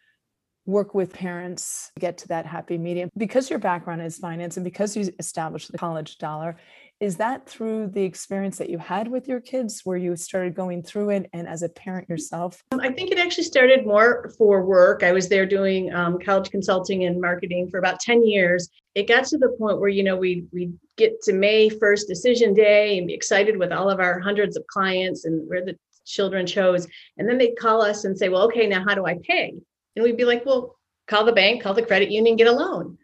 work 0.64 0.94
with 0.94 1.12
parents 1.12 1.90
get 1.98 2.18
to 2.18 2.28
that 2.28 2.46
happy 2.46 2.78
medium? 2.78 3.10
Because 3.16 3.50
your 3.50 3.58
background 3.58 4.02
is 4.02 4.18
finance 4.18 4.56
and 4.56 4.64
because 4.64 4.96
you 4.96 5.12
established 5.18 5.70
the 5.70 5.78
college 5.78 6.18
dollar, 6.18 6.56
is 7.00 7.16
that 7.16 7.48
through 7.48 7.88
the 7.88 8.02
experience 8.02 8.58
that 8.58 8.70
you 8.70 8.78
had 8.78 9.08
with 9.08 9.26
your 9.26 9.40
kids 9.40 9.80
where 9.82 9.96
you 9.96 10.14
started 10.14 10.54
going 10.54 10.84
through 10.84 11.10
it 11.10 11.28
and 11.32 11.48
as 11.48 11.62
a 11.62 11.68
parent 11.68 12.08
yourself? 12.08 12.62
Um, 12.70 12.80
I 12.80 12.92
think 12.92 13.10
it 13.10 13.18
actually 13.18 13.44
started 13.44 13.84
more 13.84 14.30
for 14.38 14.64
work. 14.64 15.02
I 15.02 15.10
was 15.10 15.28
there 15.28 15.44
doing 15.44 15.92
um, 15.92 16.18
college 16.20 16.50
consulting 16.50 17.04
and 17.04 17.20
marketing 17.20 17.68
for 17.70 17.78
about 17.78 17.98
10 17.98 18.24
years. 18.24 18.68
It 18.94 19.08
got 19.08 19.24
to 19.26 19.38
the 19.38 19.48
point 19.58 19.80
where, 19.80 19.88
you 19.88 20.04
know, 20.04 20.16
we 20.16 20.44
we 20.52 20.70
get 20.96 21.20
to 21.22 21.32
May 21.32 21.70
1st 21.70 22.06
decision 22.06 22.54
day 22.54 22.98
and 22.98 23.06
be 23.08 23.14
excited 23.14 23.56
with 23.56 23.72
all 23.72 23.90
of 23.90 23.98
our 23.98 24.20
hundreds 24.20 24.56
of 24.56 24.64
clients 24.68 25.24
and 25.24 25.48
we're 25.48 25.64
the 25.64 25.76
children 26.04 26.46
chose. 26.46 26.86
And 27.18 27.28
then 27.28 27.38
they'd 27.38 27.58
call 27.58 27.82
us 27.82 28.04
and 28.04 28.16
say, 28.16 28.28
well, 28.28 28.42
okay, 28.44 28.66
now 28.66 28.84
how 28.86 28.94
do 28.94 29.06
I 29.06 29.18
pay? 29.22 29.54
And 29.96 30.02
we'd 30.02 30.16
be 30.16 30.24
like, 30.24 30.44
well, 30.46 30.76
call 31.06 31.24
the 31.24 31.32
bank, 31.32 31.62
call 31.62 31.74
the 31.74 31.82
credit 31.82 32.10
union, 32.10 32.36
get 32.36 32.46
a 32.46 32.52
loan. 32.52 32.98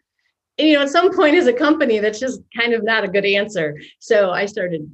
And, 0.57 0.67
you 0.67 0.73
know, 0.75 0.81
at 0.81 0.89
some 0.89 1.15
point 1.15 1.35
as 1.35 1.47
a 1.47 1.53
company, 1.53 1.99
that's 1.99 2.19
just 2.19 2.41
kind 2.57 2.73
of 2.73 2.83
not 2.83 3.03
a 3.03 3.07
good 3.07 3.25
answer. 3.25 3.77
So 3.99 4.31
I 4.31 4.45
started 4.45 4.89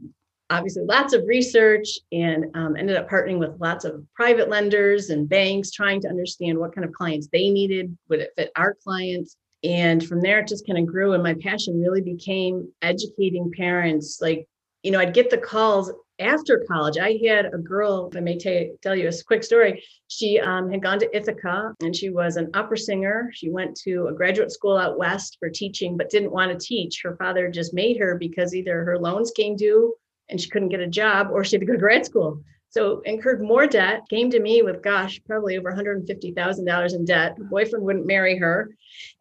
obviously 0.49 0.83
lots 0.83 1.13
of 1.13 1.23
research 1.25 1.99
and 2.11 2.45
um, 2.55 2.75
ended 2.75 2.97
up 2.97 3.09
partnering 3.09 3.39
with 3.39 3.59
lots 3.59 3.83
of 3.83 4.05
private 4.13 4.47
lenders 4.47 5.09
and 5.09 5.27
banks, 5.27 5.71
trying 5.71 6.01
to 6.01 6.07
understand 6.07 6.57
what 6.57 6.75
kind 6.75 6.85
of 6.85 6.93
clients 6.93 7.27
they 7.31 7.49
needed, 7.49 7.97
would 8.09 8.19
it 8.19 8.31
fit 8.35 8.51
our 8.55 8.75
clients? 8.83 9.37
And 9.63 10.05
from 10.05 10.21
there, 10.21 10.39
it 10.39 10.47
just 10.47 10.67
kind 10.67 10.77
of 10.77 10.85
grew. 10.85 11.13
And 11.13 11.23
my 11.23 11.33
passion 11.33 11.81
really 11.81 12.01
became 12.01 12.71
educating 12.83 13.51
parents. 13.51 14.19
Like, 14.21 14.47
you 14.83 14.91
know, 14.91 14.99
I'd 14.99 15.15
get 15.15 15.31
the 15.31 15.39
calls 15.39 15.91
after 16.19 16.63
college, 16.67 16.97
I 16.97 17.19
had 17.27 17.47
a 17.47 17.57
girl, 17.57 18.09
if 18.09 18.17
I 18.17 18.21
may 18.21 18.37
t- 18.37 18.71
tell 18.81 18.95
you 18.95 19.09
a 19.09 19.23
quick 19.25 19.43
story. 19.43 19.83
She 20.07 20.39
um, 20.39 20.71
had 20.71 20.81
gone 20.81 20.99
to 20.99 21.15
Ithaca 21.15 21.73
and 21.81 21.95
she 21.95 22.09
was 22.09 22.37
an 22.37 22.51
opera 22.53 22.77
singer. 22.77 23.29
She 23.33 23.49
went 23.49 23.75
to 23.81 24.07
a 24.07 24.13
graduate 24.13 24.51
school 24.51 24.77
out 24.77 24.97
west 24.97 25.37
for 25.39 25.49
teaching, 25.49 25.97
but 25.97 26.09
didn't 26.09 26.31
want 26.31 26.51
to 26.51 26.65
teach. 26.65 27.01
Her 27.03 27.15
father 27.17 27.49
just 27.49 27.73
made 27.73 27.97
her 27.97 28.15
because 28.17 28.55
either 28.55 28.83
her 28.85 28.97
loans 28.97 29.31
came 29.31 29.55
due 29.55 29.95
and 30.29 30.39
she 30.39 30.49
couldn't 30.49 30.69
get 30.69 30.79
a 30.79 30.87
job 30.87 31.29
or 31.31 31.43
she 31.43 31.55
had 31.55 31.61
to 31.61 31.65
go 31.65 31.73
to 31.73 31.79
grad 31.79 32.05
school. 32.05 32.41
So 32.69 33.01
incurred 33.05 33.41
more 33.41 33.67
debt, 33.67 34.01
came 34.09 34.29
to 34.31 34.39
me 34.39 34.61
with, 34.61 34.83
gosh, 34.83 35.21
probably 35.25 35.57
over 35.57 35.71
$150,000 35.71 36.93
in 36.93 37.05
debt. 37.05 37.35
Her 37.37 37.43
boyfriend 37.45 37.85
wouldn't 37.85 38.05
marry 38.05 38.37
her. 38.37 38.75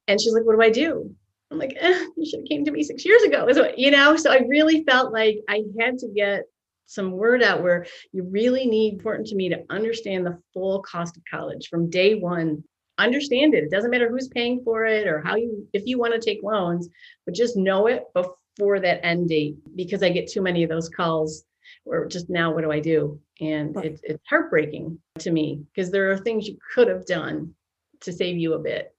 And 0.08 0.20
she's 0.20 0.32
like, 0.32 0.44
what 0.44 0.56
do 0.56 0.62
I 0.62 0.70
do? 0.70 1.14
I'm 1.50 1.58
like, 1.58 1.76
eh, 1.78 2.06
you 2.16 2.26
should 2.26 2.40
have 2.40 2.48
came 2.48 2.64
to 2.64 2.72
me 2.72 2.82
six 2.82 3.04
years 3.04 3.22
ago. 3.22 3.46
So, 3.52 3.72
you 3.76 3.90
know, 3.90 4.16
so 4.16 4.32
I 4.32 4.38
really 4.48 4.82
felt 4.84 5.12
like 5.12 5.38
I 5.48 5.62
had 5.78 5.98
to 5.98 6.08
get 6.08 6.44
some 6.86 7.12
word 7.12 7.42
out 7.42 7.62
where 7.62 7.86
you 8.12 8.24
really 8.24 8.66
need 8.66 8.94
important 8.94 9.26
to 9.28 9.34
me 9.34 9.48
to 9.48 9.64
understand 9.70 10.26
the 10.26 10.38
full 10.52 10.82
cost 10.82 11.16
of 11.16 11.22
college 11.30 11.68
from 11.68 11.90
day 11.90 12.14
one. 12.14 12.62
Understand 12.98 13.54
it. 13.54 13.64
It 13.64 13.70
doesn't 13.70 13.90
matter 13.90 14.08
who's 14.08 14.28
paying 14.28 14.62
for 14.64 14.84
it 14.84 15.06
or 15.06 15.20
how 15.20 15.36
you 15.36 15.66
if 15.72 15.84
you 15.86 15.98
want 15.98 16.14
to 16.14 16.20
take 16.20 16.42
loans 16.42 16.88
but 17.24 17.34
just 17.34 17.56
know 17.56 17.86
it 17.86 18.04
before 18.14 18.78
that 18.80 19.04
end 19.04 19.28
date 19.28 19.56
because 19.74 20.02
i 20.04 20.08
get 20.08 20.30
too 20.30 20.40
many 20.40 20.62
of 20.62 20.70
those 20.70 20.88
calls 20.88 21.44
or 21.84 22.06
just 22.06 22.30
now 22.30 22.52
what 22.52 22.62
do 22.62 22.70
i 22.70 22.80
do? 22.80 23.18
And 23.40 23.76
it's, 23.78 24.00
it's 24.04 24.22
heartbreaking 24.28 24.98
to 25.18 25.30
me 25.30 25.64
because 25.74 25.90
there 25.90 26.10
are 26.10 26.18
things 26.18 26.46
you 26.46 26.56
could 26.72 26.88
have 26.88 27.06
done 27.06 27.54
to 28.00 28.12
save 28.12 28.36
you 28.36 28.54
a 28.54 28.58
bit. 28.58 28.94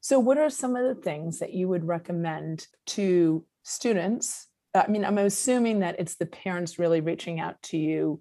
So, 0.00 0.18
what 0.18 0.36
are 0.36 0.50
some 0.50 0.76
of 0.76 0.84
the 0.84 1.00
things 1.00 1.38
that 1.38 1.54
you 1.54 1.68
would 1.68 1.86
recommend 1.86 2.66
to 2.88 3.44
students? 3.62 4.48
I 4.74 4.88
mean, 4.88 5.04
I'm 5.04 5.18
assuming 5.18 5.80
that 5.80 5.96
it's 5.98 6.16
the 6.16 6.26
parents 6.26 6.78
really 6.78 7.00
reaching 7.00 7.40
out 7.40 7.62
to 7.64 7.76
you 7.76 8.20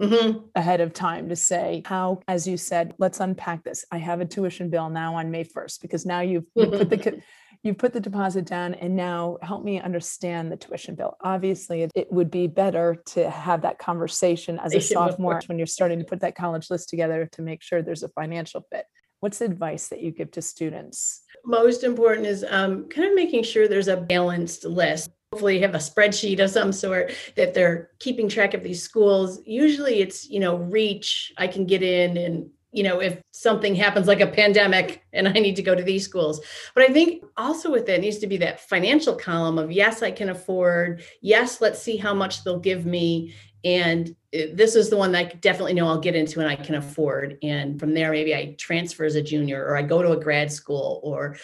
mm-hmm. 0.00 0.38
ahead 0.54 0.80
of 0.80 0.92
time 0.92 1.28
to 1.28 1.36
say, 1.36 1.82
how, 1.84 2.20
as 2.26 2.46
you 2.46 2.56
said, 2.56 2.94
let's 2.98 3.20
unpack 3.20 3.64
this. 3.64 3.84
I 3.90 3.98
have 3.98 4.20
a 4.20 4.24
tuition 4.24 4.70
bill 4.70 4.88
now 4.88 5.16
on 5.16 5.30
May 5.30 5.44
1st 5.44 5.82
because 5.82 6.06
now 6.06 6.20
you've, 6.20 6.44
you've 6.54 6.72
put 6.72 6.90
the 6.90 7.22
you've 7.62 7.78
put 7.78 7.92
the 7.92 8.00
deposit 8.00 8.46
down 8.46 8.74
and 8.74 8.96
now 8.96 9.36
help 9.42 9.62
me 9.62 9.80
understand 9.80 10.50
the 10.50 10.56
tuition 10.56 10.94
bill. 10.94 11.16
Obviously, 11.22 11.82
it, 11.82 11.90
it 11.94 12.10
would 12.10 12.30
be 12.30 12.46
better 12.46 12.96
to 13.04 13.28
have 13.28 13.62
that 13.62 13.78
conversation 13.78 14.58
as 14.58 14.74
a 14.74 14.80
sophomore 14.80 15.40
when 15.46 15.58
you're 15.58 15.66
starting 15.66 15.98
to 15.98 16.04
put 16.04 16.20
that 16.20 16.34
college 16.34 16.70
list 16.70 16.88
together 16.88 17.28
to 17.32 17.42
make 17.42 17.62
sure 17.62 17.82
there's 17.82 18.02
a 18.02 18.08
financial 18.08 18.64
fit. 18.72 18.86
What's 19.20 19.38
the 19.38 19.44
advice 19.44 19.88
that 19.88 20.00
you 20.00 20.10
give 20.10 20.30
to 20.32 20.42
students? 20.42 21.22
Most 21.44 21.84
important 21.84 22.26
is 22.26 22.44
um, 22.48 22.88
kind 22.88 23.06
of 23.06 23.14
making 23.14 23.42
sure 23.42 23.68
there's 23.68 23.88
a 23.88 23.96
balanced 23.98 24.64
list. 24.64 25.10
Hopefully, 25.32 25.60
have 25.60 25.76
a 25.76 25.78
spreadsheet 25.78 26.42
of 26.42 26.50
some 26.50 26.72
sort 26.72 27.12
that 27.36 27.54
they're 27.54 27.90
keeping 28.00 28.28
track 28.28 28.52
of 28.52 28.64
these 28.64 28.82
schools. 28.82 29.40
Usually, 29.46 30.00
it's 30.00 30.28
you 30.28 30.40
know 30.40 30.56
reach. 30.56 31.32
I 31.38 31.46
can 31.46 31.66
get 31.66 31.82
in 31.82 32.16
and 32.16 32.50
you 32.72 32.82
know, 32.84 33.00
if 33.00 33.20
something 33.32 33.74
happens 33.74 34.06
like 34.06 34.20
a 34.20 34.26
pandemic 34.26 35.02
and 35.12 35.28
I 35.28 35.32
need 35.32 35.56
to 35.56 35.62
go 35.62 35.74
to 35.74 35.82
these 35.82 36.04
schools. 36.04 36.40
But 36.74 36.88
I 36.88 36.92
think 36.92 37.24
also 37.36 37.70
with 37.70 37.88
it 37.88 38.00
needs 38.00 38.18
to 38.18 38.26
be 38.26 38.36
that 38.38 38.60
financial 38.68 39.14
column 39.16 39.58
of 39.58 39.72
yes, 39.72 40.02
I 40.02 40.10
can 40.10 40.30
afford. 40.30 41.02
Yes, 41.20 41.60
let's 41.60 41.82
see 41.82 41.96
how 41.96 42.14
much 42.14 42.44
they'll 42.44 42.60
give 42.60 42.86
me. 42.86 43.34
And 43.64 44.10
uh, 44.34 44.54
this 44.54 44.74
is 44.74 44.88
the 44.88 44.96
one 44.96 45.12
that 45.12 45.18
I 45.18 45.34
definitely 45.36 45.74
know 45.74 45.88
I'll 45.88 46.00
get 46.00 46.14
into 46.14 46.40
and 46.40 46.48
I 46.48 46.56
can 46.56 46.76
afford. 46.76 47.38
And 47.42 47.78
from 47.78 47.92
there, 47.92 48.12
maybe 48.12 48.34
I 48.34 48.54
transfer 48.58 49.04
as 49.04 49.16
a 49.16 49.22
junior 49.22 49.64
or 49.64 49.76
I 49.76 49.82
go 49.82 50.02
to 50.02 50.12
a 50.12 50.20
grad 50.20 50.52
school 50.52 51.00
or, 51.02 51.36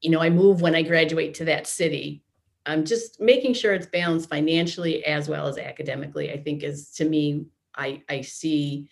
you 0.00 0.10
know, 0.10 0.20
I 0.20 0.30
move 0.30 0.60
when 0.60 0.74
I 0.74 0.82
graduate 0.82 1.34
to 1.34 1.44
that 1.46 1.66
city. 1.66 2.22
I'm 2.68 2.84
just 2.84 3.20
making 3.20 3.54
sure 3.54 3.72
it's 3.72 3.86
balanced 3.86 4.28
financially 4.28 5.04
as 5.04 5.28
well 5.28 5.46
as 5.46 5.58
academically, 5.58 6.30
I 6.32 6.36
think 6.36 6.62
is 6.62 6.90
to 6.92 7.04
me, 7.04 7.46
I, 7.74 8.02
I 8.08 8.20
see 8.20 8.88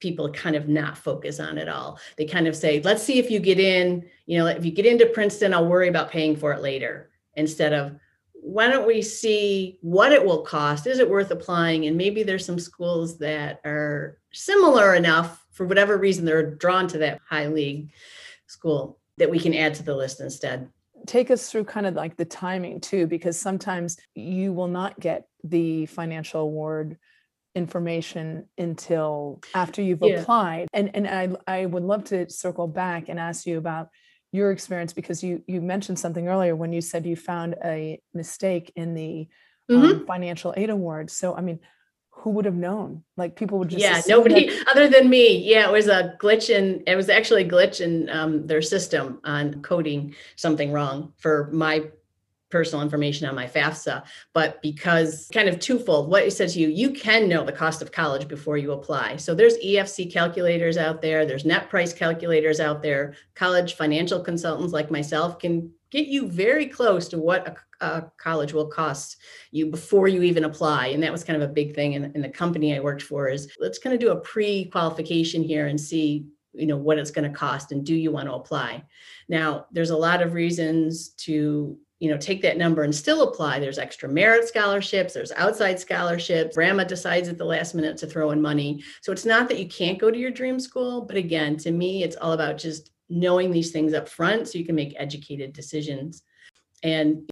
people 0.00 0.30
kind 0.30 0.54
of 0.54 0.68
not 0.68 0.96
focus 0.96 1.40
on 1.40 1.58
it 1.58 1.68
all. 1.68 1.98
They 2.16 2.24
kind 2.24 2.46
of 2.46 2.54
say, 2.54 2.80
let's 2.82 3.02
see 3.02 3.18
if 3.18 3.30
you 3.30 3.40
get 3.40 3.58
in, 3.58 4.08
you 4.26 4.38
know, 4.38 4.46
if 4.46 4.64
you 4.64 4.70
get 4.70 4.86
into 4.86 5.06
Princeton, 5.06 5.52
I'll 5.52 5.66
worry 5.66 5.88
about 5.88 6.10
paying 6.10 6.36
for 6.36 6.52
it 6.52 6.62
later 6.62 7.10
instead 7.34 7.72
of 7.72 7.96
why 8.34 8.68
don't 8.68 8.86
we 8.86 9.02
see 9.02 9.78
what 9.80 10.12
it 10.12 10.24
will 10.24 10.42
cost? 10.42 10.86
Is 10.86 11.00
it 11.00 11.10
worth 11.10 11.30
applying? 11.32 11.86
And 11.86 11.96
maybe 11.96 12.22
there's 12.22 12.46
some 12.46 12.58
schools 12.58 13.18
that 13.18 13.60
are 13.64 14.18
similar 14.32 14.94
enough 14.94 15.44
for 15.50 15.66
whatever 15.66 15.98
reason 15.98 16.24
they're 16.24 16.54
drawn 16.54 16.86
to 16.88 16.98
that 16.98 17.20
high 17.28 17.48
league 17.48 17.90
school 18.46 19.00
that 19.16 19.30
we 19.30 19.40
can 19.40 19.54
add 19.54 19.74
to 19.74 19.82
the 19.82 19.94
list 19.94 20.20
instead. 20.20 20.68
Take 21.08 21.30
us 21.30 21.50
through 21.50 21.64
kind 21.64 21.86
of 21.86 21.94
like 21.94 22.16
the 22.16 22.26
timing 22.26 22.80
too, 22.80 23.06
because 23.06 23.40
sometimes 23.40 23.96
you 24.14 24.52
will 24.52 24.68
not 24.68 25.00
get 25.00 25.26
the 25.42 25.86
financial 25.86 26.42
award 26.42 26.98
information 27.54 28.46
until 28.58 29.40
after 29.54 29.80
you've 29.80 30.02
yeah. 30.02 30.20
applied. 30.20 30.68
And 30.74 30.94
and 30.94 31.08
I 31.08 31.30
I 31.46 31.66
would 31.66 31.82
love 31.82 32.04
to 32.04 32.28
circle 32.28 32.68
back 32.68 33.08
and 33.08 33.18
ask 33.18 33.46
you 33.46 33.56
about 33.56 33.88
your 34.32 34.50
experience 34.52 34.92
because 34.92 35.22
you 35.22 35.42
you 35.46 35.60
mentioned 35.62 35.98
something 35.98 36.28
earlier 36.28 36.54
when 36.54 36.72
you 36.72 36.82
said 36.82 37.06
you 37.06 37.16
found 37.16 37.56
a 37.64 38.00
mistake 38.12 38.70
in 38.76 38.94
the 38.94 39.28
um, 39.70 39.76
mm-hmm. 39.76 40.00
um, 40.00 40.06
financial 40.06 40.52
aid 40.56 40.70
award. 40.70 41.10
So 41.10 41.34
I 41.34 41.40
mean, 41.40 41.60
who 42.18 42.30
would 42.30 42.44
have 42.44 42.54
known? 42.54 43.04
Like 43.16 43.36
people 43.36 43.58
would 43.58 43.68
just 43.68 43.82
yeah, 43.82 44.02
nobody 44.08 44.48
that- 44.48 44.68
other 44.70 44.88
than 44.88 45.08
me. 45.08 45.38
Yeah, 45.38 45.68
it 45.68 45.72
was 45.72 45.88
a 45.88 46.16
glitch 46.20 46.50
in 46.50 46.82
it 46.86 46.96
was 46.96 47.08
actually 47.08 47.44
a 47.44 47.48
glitch 47.48 47.80
in 47.80 48.08
um, 48.10 48.46
their 48.46 48.62
system 48.62 49.20
on 49.24 49.62
coding 49.62 50.14
something 50.36 50.72
wrong 50.72 51.12
for 51.16 51.48
my 51.52 51.84
personal 52.50 52.82
information 52.82 53.28
on 53.28 53.34
my 53.34 53.46
FAFSA, 53.46 54.04
but 54.32 54.60
because 54.62 55.28
kind 55.34 55.48
of 55.48 55.60
twofold, 55.60 56.08
what 56.10 56.22
it 56.24 56.30
says 56.32 56.54
to 56.54 56.60
you, 56.60 56.68
you 56.68 56.90
can 56.90 57.28
know 57.28 57.44
the 57.44 57.52
cost 57.52 57.82
of 57.82 57.92
college 57.92 58.26
before 58.26 58.56
you 58.56 58.72
apply. 58.72 59.16
So 59.16 59.34
there's 59.34 59.58
EFC 59.58 60.10
calculators 60.10 60.78
out 60.78 61.02
there, 61.02 61.26
there's 61.26 61.44
net 61.44 61.68
price 61.68 61.92
calculators 61.92 62.58
out 62.58 62.82
there. 62.82 63.14
College 63.34 63.74
financial 63.74 64.20
consultants 64.20 64.72
like 64.72 64.90
myself 64.90 65.38
can 65.38 65.70
get 65.90 66.06
you 66.06 66.28
very 66.28 66.66
close 66.66 67.08
to 67.08 67.18
what 67.18 67.48
a, 67.80 67.86
a 67.86 68.10
college 68.18 68.52
will 68.52 68.66
cost 68.66 69.16
you 69.50 69.66
before 69.66 70.08
you 70.08 70.22
even 70.22 70.44
apply. 70.44 70.88
And 70.88 71.02
that 71.02 71.12
was 71.12 71.24
kind 71.24 71.40
of 71.40 71.48
a 71.48 71.52
big 71.52 71.74
thing 71.74 71.94
in, 71.94 72.12
in 72.14 72.22
the 72.22 72.28
company 72.28 72.76
I 72.76 72.80
worked 72.80 73.02
for 73.02 73.28
is 73.28 73.50
let's 73.58 73.78
kind 73.78 73.94
of 73.94 74.00
do 74.00 74.10
a 74.10 74.20
pre-qualification 74.20 75.42
here 75.42 75.66
and 75.66 75.80
see 75.80 76.26
you 76.54 76.66
know 76.66 76.76
what 76.76 76.98
it's 76.98 77.10
going 77.10 77.30
to 77.30 77.36
cost 77.36 77.72
and 77.72 77.84
do 77.84 77.94
you 77.94 78.10
want 78.10 78.26
to 78.26 78.34
apply? 78.34 78.82
Now 79.28 79.66
there's 79.70 79.90
a 79.90 79.96
lot 79.96 80.22
of 80.22 80.34
reasons 80.34 81.10
to 81.10 81.78
you 82.00 82.10
know 82.10 82.16
take 82.16 82.42
that 82.42 82.56
number 82.56 82.82
and 82.82 82.94
still 82.94 83.22
apply. 83.22 83.60
There's 83.60 83.78
extra 83.78 84.08
merit 84.08 84.48
scholarships 84.48 85.14
there's 85.14 85.32
outside 85.32 85.78
scholarships. 85.78 86.56
Grandma 86.56 86.84
decides 86.84 87.28
at 87.28 87.38
the 87.38 87.44
last 87.44 87.74
minute 87.74 87.96
to 87.98 88.06
throw 88.06 88.30
in 88.30 88.42
money. 88.42 88.82
So 89.02 89.12
it's 89.12 89.26
not 89.26 89.48
that 89.48 89.58
you 89.58 89.68
can't 89.68 89.98
go 89.98 90.10
to 90.10 90.18
your 90.18 90.30
dream 90.30 90.58
school 90.58 91.02
but 91.02 91.16
again 91.16 91.56
to 91.58 91.70
me 91.70 92.02
it's 92.02 92.16
all 92.16 92.32
about 92.32 92.58
just 92.58 92.90
knowing 93.08 93.50
these 93.50 93.70
things 93.70 93.94
up 93.94 94.08
front 94.08 94.48
so 94.48 94.58
you 94.58 94.64
can 94.64 94.74
make 94.74 94.94
educated 94.98 95.52
decisions. 95.52 96.22
And 96.82 97.28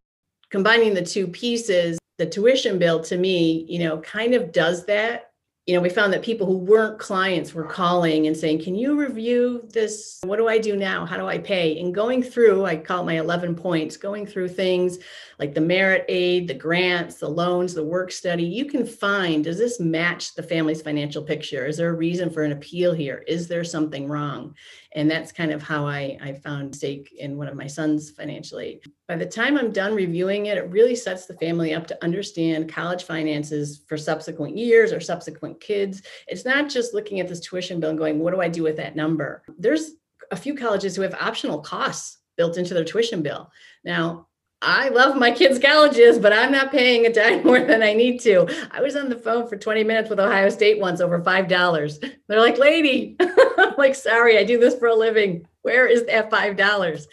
combining 0.50 0.94
the 0.94 1.04
two 1.04 1.26
pieces 1.26 1.98
the 2.18 2.26
tuition 2.26 2.78
bill 2.78 3.00
to 3.00 3.16
me 3.16 3.64
you 3.68 3.78
know 3.78 3.98
kind 4.00 4.34
of 4.34 4.52
does 4.52 4.86
that 4.86 5.32
you 5.66 5.74
know, 5.74 5.80
we 5.80 5.88
found 5.88 6.12
that 6.12 6.22
people 6.22 6.46
who 6.46 6.58
weren't 6.58 7.00
clients 7.00 7.52
were 7.52 7.64
calling 7.64 8.28
and 8.28 8.36
saying, 8.36 8.62
Can 8.62 8.76
you 8.76 8.94
review 8.96 9.68
this? 9.72 10.20
What 10.22 10.36
do 10.36 10.46
I 10.46 10.58
do 10.58 10.76
now? 10.76 11.04
How 11.04 11.16
do 11.16 11.26
I 11.26 11.38
pay? 11.38 11.80
And 11.80 11.92
going 11.92 12.22
through, 12.22 12.64
I 12.64 12.76
call 12.76 13.04
my 13.04 13.18
11 13.18 13.56
points, 13.56 13.96
going 13.96 14.26
through 14.26 14.50
things 14.50 14.98
like 15.40 15.54
the 15.54 15.60
merit 15.60 16.04
aid, 16.08 16.46
the 16.46 16.54
grants, 16.54 17.16
the 17.16 17.28
loans, 17.28 17.74
the 17.74 17.84
work 17.84 18.12
study. 18.12 18.44
You 18.44 18.66
can 18.66 18.86
find 18.86 19.42
does 19.42 19.58
this 19.58 19.80
match 19.80 20.34
the 20.34 20.42
family's 20.42 20.82
financial 20.82 21.22
picture? 21.22 21.66
Is 21.66 21.76
there 21.78 21.90
a 21.90 21.94
reason 21.94 22.30
for 22.30 22.44
an 22.44 22.52
appeal 22.52 22.94
here? 22.94 23.24
Is 23.26 23.48
there 23.48 23.64
something 23.64 24.06
wrong? 24.06 24.54
And 24.92 25.10
that's 25.10 25.30
kind 25.30 25.52
of 25.52 25.62
how 25.62 25.86
I, 25.86 26.16
I 26.22 26.32
found 26.32 26.74
stake 26.74 27.12
in 27.18 27.36
one 27.36 27.48
of 27.48 27.54
my 27.54 27.66
son's 27.66 28.10
financial 28.10 28.60
aid. 28.60 28.80
By 29.08 29.16
the 29.16 29.26
time 29.26 29.58
I'm 29.58 29.70
done 29.70 29.94
reviewing 29.94 30.46
it, 30.46 30.56
it 30.56 30.70
really 30.70 30.96
sets 30.96 31.26
the 31.26 31.36
family 31.36 31.74
up 31.74 31.86
to 31.88 32.04
understand 32.04 32.72
college 32.72 33.04
finances 33.04 33.82
for 33.86 33.98
subsequent 33.98 34.56
years 34.56 34.92
or 34.92 35.00
subsequent 35.00 35.55
kids. 35.60 36.02
It's 36.26 36.44
not 36.44 36.68
just 36.68 36.94
looking 36.94 37.20
at 37.20 37.28
this 37.28 37.40
tuition 37.40 37.80
bill 37.80 37.90
and 37.90 37.98
going, 37.98 38.18
what 38.18 38.34
do 38.34 38.40
I 38.40 38.48
do 38.48 38.62
with 38.62 38.76
that 38.76 38.96
number? 38.96 39.42
There's 39.58 39.92
a 40.30 40.36
few 40.36 40.54
colleges 40.54 40.96
who 40.96 41.02
have 41.02 41.14
optional 41.14 41.60
costs 41.60 42.18
built 42.36 42.56
into 42.56 42.74
their 42.74 42.84
tuition 42.84 43.22
bill. 43.22 43.50
Now, 43.84 44.28
I 44.62 44.88
love 44.88 45.16
my 45.16 45.30
kids' 45.30 45.58
colleges, 45.58 46.18
but 46.18 46.32
I'm 46.32 46.50
not 46.50 46.72
paying 46.72 47.06
a 47.06 47.12
dime 47.12 47.42
more 47.44 47.60
than 47.60 47.82
I 47.82 47.92
need 47.92 48.20
to. 48.20 48.46
I 48.70 48.80
was 48.80 48.96
on 48.96 49.08
the 49.08 49.18
phone 49.18 49.48
for 49.48 49.56
20 49.56 49.84
minutes 49.84 50.08
with 50.08 50.20
Ohio 50.20 50.48
State 50.48 50.80
once 50.80 51.00
over 51.00 51.20
$5. 51.20 52.12
They're 52.26 52.40
like, 52.40 52.58
lady, 52.58 53.16
I'm 53.20 53.74
like, 53.76 53.94
sorry, 53.94 54.38
I 54.38 54.44
do 54.44 54.58
this 54.58 54.78
for 54.78 54.88
a 54.88 54.94
living. 54.94 55.46
Where 55.62 55.86
is 55.86 56.04
that 56.06 56.30
$5? 56.30 57.06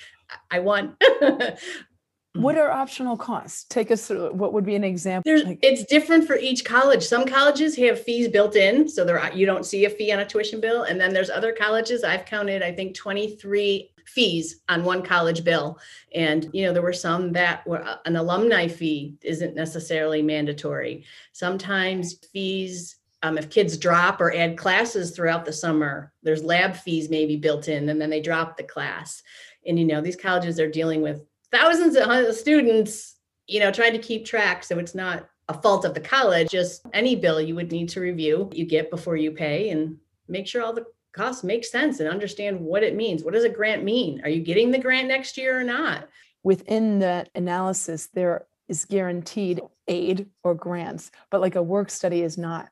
I 0.49 0.59
want. 0.59 1.01
what 2.35 2.57
are 2.57 2.71
optional 2.71 3.15
costs? 3.15 3.65
Take 3.69 3.91
us 3.91 4.07
through 4.07 4.33
what 4.33 4.53
would 4.53 4.65
be 4.65 4.75
an 4.75 4.83
example. 4.83 5.23
There's, 5.25 5.43
it's 5.61 5.83
different 5.85 6.25
for 6.25 6.35
each 6.35 6.65
college. 6.65 7.03
Some 7.03 7.25
colleges 7.25 7.75
have 7.77 8.01
fees 8.01 8.27
built 8.27 8.55
in, 8.55 8.87
so 8.87 9.05
there 9.05 9.31
you 9.33 9.45
don't 9.45 9.65
see 9.65 9.85
a 9.85 9.89
fee 9.89 10.11
on 10.11 10.19
a 10.19 10.25
tuition 10.25 10.59
bill. 10.59 10.83
And 10.83 10.99
then 10.99 11.13
there's 11.13 11.29
other 11.29 11.51
colleges. 11.51 12.03
I've 12.03 12.25
counted, 12.25 12.63
I 12.63 12.71
think, 12.71 12.95
23 12.95 13.91
fees 14.05 14.61
on 14.67 14.83
one 14.83 15.03
college 15.03 15.43
bill. 15.43 15.77
And, 16.13 16.49
you 16.53 16.65
know, 16.65 16.73
there 16.73 16.81
were 16.81 16.93
some 16.93 17.31
that 17.33 17.65
were 17.67 17.83
uh, 17.83 17.97
an 18.05 18.15
alumni 18.15 18.67
fee 18.67 19.15
isn't 19.21 19.55
necessarily 19.55 20.21
mandatory. 20.21 21.05
Sometimes 21.31 22.15
fees, 22.31 22.97
um, 23.21 23.37
if 23.37 23.49
kids 23.49 23.77
drop 23.77 24.19
or 24.19 24.35
add 24.35 24.57
classes 24.57 25.11
throughout 25.11 25.45
the 25.45 25.53
summer, 25.53 26.11
there's 26.23 26.43
lab 26.43 26.75
fees 26.75 27.09
maybe 27.09 27.37
built 27.37 27.67
in 27.67 27.89
and 27.89 28.01
then 28.01 28.09
they 28.09 28.21
drop 28.21 28.57
the 28.57 28.63
class. 28.63 29.23
And, 29.65 29.79
you 29.79 29.85
know, 29.85 30.01
these 30.01 30.17
colleges 30.17 30.59
are 30.59 30.69
dealing 30.69 31.01
with 31.01 31.21
thousands 31.53 31.95
of 31.95 32.35
students, 32.35 33.15
you 33.47 33.59
know, 33.59 33.71
trying 33.71 33.93
to 33.93 33.99
keep 33.99 34.25
track. 34.25 34.63
So 34.63 34.79
it's 34.79 34.95
not 34.95 35.29
a 35.49 35.61
fault 35.61 35.85
of 35.85 35.93
the 35.93 36.01
college, 36.01 36.49
just 36.49 36.85
any 36.93 37.15
bill 37.15 37.39
you 37.39 37.53
would 37.55 37.71
need 37.71 37.89
to 37.89 37.99
review, 37.99 38.49
you 38.53 38.65
get 38.65 38.89
before 38.89 39.17
you 39.17 39.31
pay 39.31 39.69
and 39.69 39.97
make 40.27 40.47
sure 40.47 40.63
all 40.63 40.73
the 40.73 40.85
costs 41.13 41.43
make 41.43 41.65
sense 41.65 41.99
and 41.99 42.09
understand 42.09 42.59
what 42.59 42.81
it 42.81 42.95
means. 42.95 43.23
What 43.23 43.33
does 43.33 43.43
a 43.43 43.49
grant 43.49 43.83
mean? 43.83 44.21
Are 44.23 44.29
you 44.29 44.41
getting 44.41 44.71
the 44.71 44.79
grant 44.79 45.09
next 45.09 45.37
year 45.37 45.59
or 45.59 45.63
not? 45.63 46.09
Within 46.43 46.99
that 46.99 47.29
analysis, 47.35 48.07
there 48.07 48.45
is 48.67 48.85
guaranteed 48.85 49.61
aid 49.87 50.27
or 50.43 50.55
grants, 50.55 51.11
but 51.29 51.41
like 51.41 51.55
a 51.55 51.61
work 51.61 51.89
study 51.89 52.21
is 52.21 52.37
not 52.37 52.69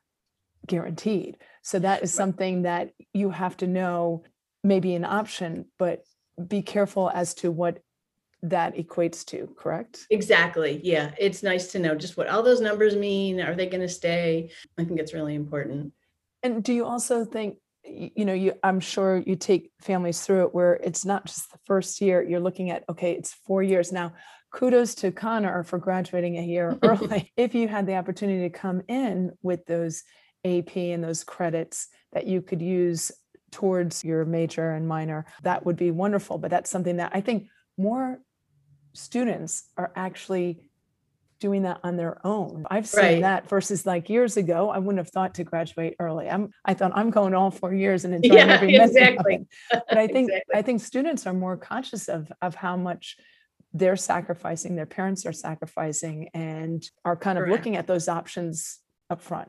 guaranteed. 0.66 1.36
So 1.62 1.78
that 1.78 2.02
is 2.02 2.12
something 2.12 2.62
that 2.62 2.92
you 3.12 3.30
have 3.30 3.56
to 3.58 3.66
know 3.66 4.24
maybe 4.64 4.94
an 4.94 5.04
option, 5.04 5.66
but 5.78 6.04
be 6.48 6.62
careful 6.62 7.10
as 7.14 7.34
to 7.34 7.50
what 7.50 7.80
that 8.42 8.76
equates 8.76 9.24
to, 9.26 9.54
correct? 9.56 10.06
Exactly. 10.10 10.80
Yeah. 10.82 11.12
It's 11.18 11.42
nice 11.42 11.70
to 11.72 11.78
know 11.78 11.94
just 11.94 12.16
what 12.16 12.28
all 12.28 12.42
those 12.42 12.60
numbers 12.60 12.96
mean. 12.96 13.40
Are 13.40 13.54
they 13.54 13.66
going 13.66 13.82
to 13.82 13.88
stay? 13.88 14.50
I 14.78 14.84
think 14.84 14.98
it's 14.98 15.14
really 15.14 15.34
important. 15.34 15.92
And 16.42 16.62
do 16.62 16.72
you 16.72 16.84
also 16.84 17.24
think 17.24 17.58
you 17.84 18.24
know 18.24 18.32
you 18.32 18.52
i'm 18.62 18.78
sure 18.78 19.22
you 19.26 19.34
take 19.34 19.70
families 19.80 20.20
through 20.20 20.44
it 20.44 20.54
where 20.54 20.74
it's 20.74 21.04
not 21.04 21.24
just 21.24 21.50
the 21.50 21.58
first 21.66 22.00
year 22.00 22.22
you're 22.22 22.40
looking 22.40 22.70
at 22.70 22.84
okay 22.88 23.12
it's 23.12 23.32
four 23.32 23.62
years 23.62 23.90
now 23.90 24.12
kudos 24.52 24.94
to 24.94 25.10
connor 25.10 25.64
for 25.64 25.78
graduating 25.78 26.38
a 26.38 26.42
year 26.42 26.78
early 26.82 27.32
if 27.36 27.54
you 27.54 27.66
had 27.66 27.86
the 27.86 27.96
opportunity 27.96 28.42
to 28.42 28.50
come 28.50 28.82
in 28.88 29.32
with 29.42 29.66
those 29.66 30.04
ap 30.44 30.76
and 30.76 31.02
those 31.02 31.24
credits 31.24 31.88
that 32.12 32.26
you 32.26 32.40
could 32.40 32.62
use 32.62 33.10
towards 33.50 34.04
your 34.04 34.24
major 34.24 34.70
and 34.70 34.86
minor 34.86 35.26
that 35.42 35.66
would 35.66 35.76
be 35.76 35.90
wonderful 35.90 36.38
but 36.38 36.50
that's 36.52 36.70
something 36.70 36.98
that 36.98 37.10
i 37.14 37.20
think 37.20 37.48
more 37.76 38.20
students 38.92 39.64
are 39.76 39.92
actually 39.96 40.60
doing 41.42 41.62
that 41.62 41.80
on 41.82 41.96
their 41.96 42.24
own. 42.24 42.64
I've 42.70 42.86
seen 42.86 43.02
right. 43.02 43.20
that 43.22 43.48
versus 43.48 43.84
like 43.84 44.08
years 44.08 44.36
ago, 44.36 44.70
I 44.70 44.78
wouldn't 44.78 44.98
have 44.98 45.08
thought 45.08 45.34
to 45.34 45.44
graduate 45.44 45.96
early. 45.98 46.30
I'm 46.30 46.50
I 46.64 46.74
thought 46.74 46.92
I'm 46.94 47.10
going 47.10 47.34
all 47.34 47.50
four 47.50 47.74
years 47.74 48.04
and 48.04 48.14
enjoying 48.14 48.46
yeah, 48.46 48.54
every 48.54 48.68
minute. 48.68 48.84
Exactly. 48.84 49.46
But 49.70 49.98
I 49.98 50.06
think 50.06 50.30
exactly. 50.30 50.54
I 50.54 50.62
think 50.62 50.80
students 50.80 51.26
are 51.26 51.34
more 51.34 51.56
conscious 51.56 52.08
of 52.08 52.30
of 52.40 52.54
how 52.54 52.76
much 52.76 53.16
they're 53.74 53.96
sacrificing, 53.96 54.76
their 54.76 54.86
parents 54.86 55.26
are 55.26 55.32
sacrificing, 55.32 56.28
and 56.32 56.88
are 57.04 57.16
kind 57.16 57.38
of 57.38 57.44
Correct. 57.44 57.58
looking 57.58 57.76
at 57.76 57.86
those 57.88 58.06
options 58.06 58.78
up 59.10 59.20
front. 59.20 59.48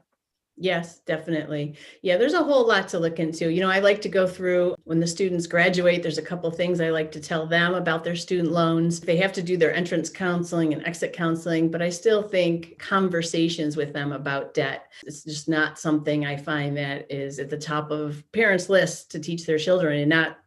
Yes, 0.56 1.00
definitely. 1.00 1.76
Yeah, 2.04 2.18
there's 2.18 2.36
a 2.36 2.44
whole 2.44 2.68
lot 2.68 2.88
to 2.90 3.00
look 3.00 3.20
into. 3.20 3.52
You 3.52 3.62
know, 3.62 3.72
I 3.72 3.80
like 3.80 4.02
to 4.02 4.10
go 4.10 4.28
through 4.28 4.76
when 4.84 5.00
the 5.00 5.08
students 5.08 5.48
graduate, 5.48 6.04
there's 6.04 6.20
a 6.20 6.24
couple 6.24 6.50
things 6.52 6.80
I 6.80 6.90
like 6.90 7.12
to 7.14 7.20
tell 7.20 7.48
them 7.48 7.74
about 7.74 8.04
their 8.04 8.16
student 8.16 8.52
loans. 8.52 9.00
They 9.00 9.18
have 9.18 9.34
to 9.34 9.42
do 9.42 9.58
their 9.58 9.74
entrance 9.74 10.12
counseling 10.12 10.72
and 10.74 10.86
exit 10.86 11.12
counseling, 11.12 11.72
but 11.72 11.82
I 11.82 11.90
still 11.90 12.22
think 12.22 12.78
conversations 12.78 13.76
with 13.76 13.94
them 13.94 14.12
about 14.12 14.54
debt. 14.54 14.92
It's 15.04 15.24
just 15.24 15.50
not 15.50 15.80
something 15.80 16.24
I 16.24 16.38
find 16.38 16.78
that 16.78 17.12
is 17.12 17.40
at 17.40 17.50
the 17.50 17.58
top 17.58 17.90
of 17.90 18.24
parents' 18.32 18.70
lists 18.70 19.06
to 19.06 19.20
teach 19.20 19.48
their 19.48 19.58
children 19.58 20.00
and 20.00 20.10
not 20.10 20.38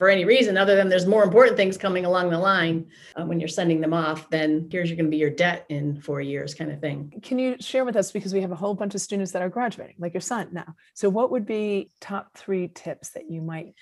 for 0.00 0.08
any 0.08 0.24
reason 0.24 0.56
other 0.56 0.76
than 0.76 0.88
there's 0.88 1.06
more 1.06 1.22
important 1.22 1.58
things 1.58 1.76
coming 1.76 2.06
along 2.06 2.30
the 2.30 2.38
line 2.38 2.86
uh, 3.16 3.24
when 3.24 3.38
you're 3.38 3.48
sending 3.48 3.82
them 3.82 3.92
off 3.92 4.28
then 4.30 4.66
here's 4.72 4.88
you're 4.88 4.96
going 4.96 5.04
to 5.04 5.10
be 5.10 5.18
your 5.18 5.30
debt 5.30 5.66
in 5.68 6.00
four 6.00 6.22
years 6.22 6.54
kind 6.54 6.72
of 6.72 6.80
thing 6.80 7.12
can 7.22 7.38
you 7.38 7.54
share 7.60 7.84
with 7.84 7.96
us 7.96 8.10
because 8.10 8.32
we 8.32 8.40
have 8.40 8.50
a 8.50 8.56
whole 8.56 8.74
bunch 8.74 8.94
of 8.94 9.00
students 9.02 9.30
that 9.30 9.42
are 9.42 9.50
graduating 9.50 9.96
like 9.98 10.14
your 10.14 10.22
son 10.22 10.48
now 10.52 10.74
so 10.94 11.10
what 11.10 11.30
would 11.30 11.44
be 11.44 11.90
top 12.00 12.34
three 12.34 12.66
tips 12.66 13.10
that 13.10 13.30
you 13.30 13.42
might 13.42 13.74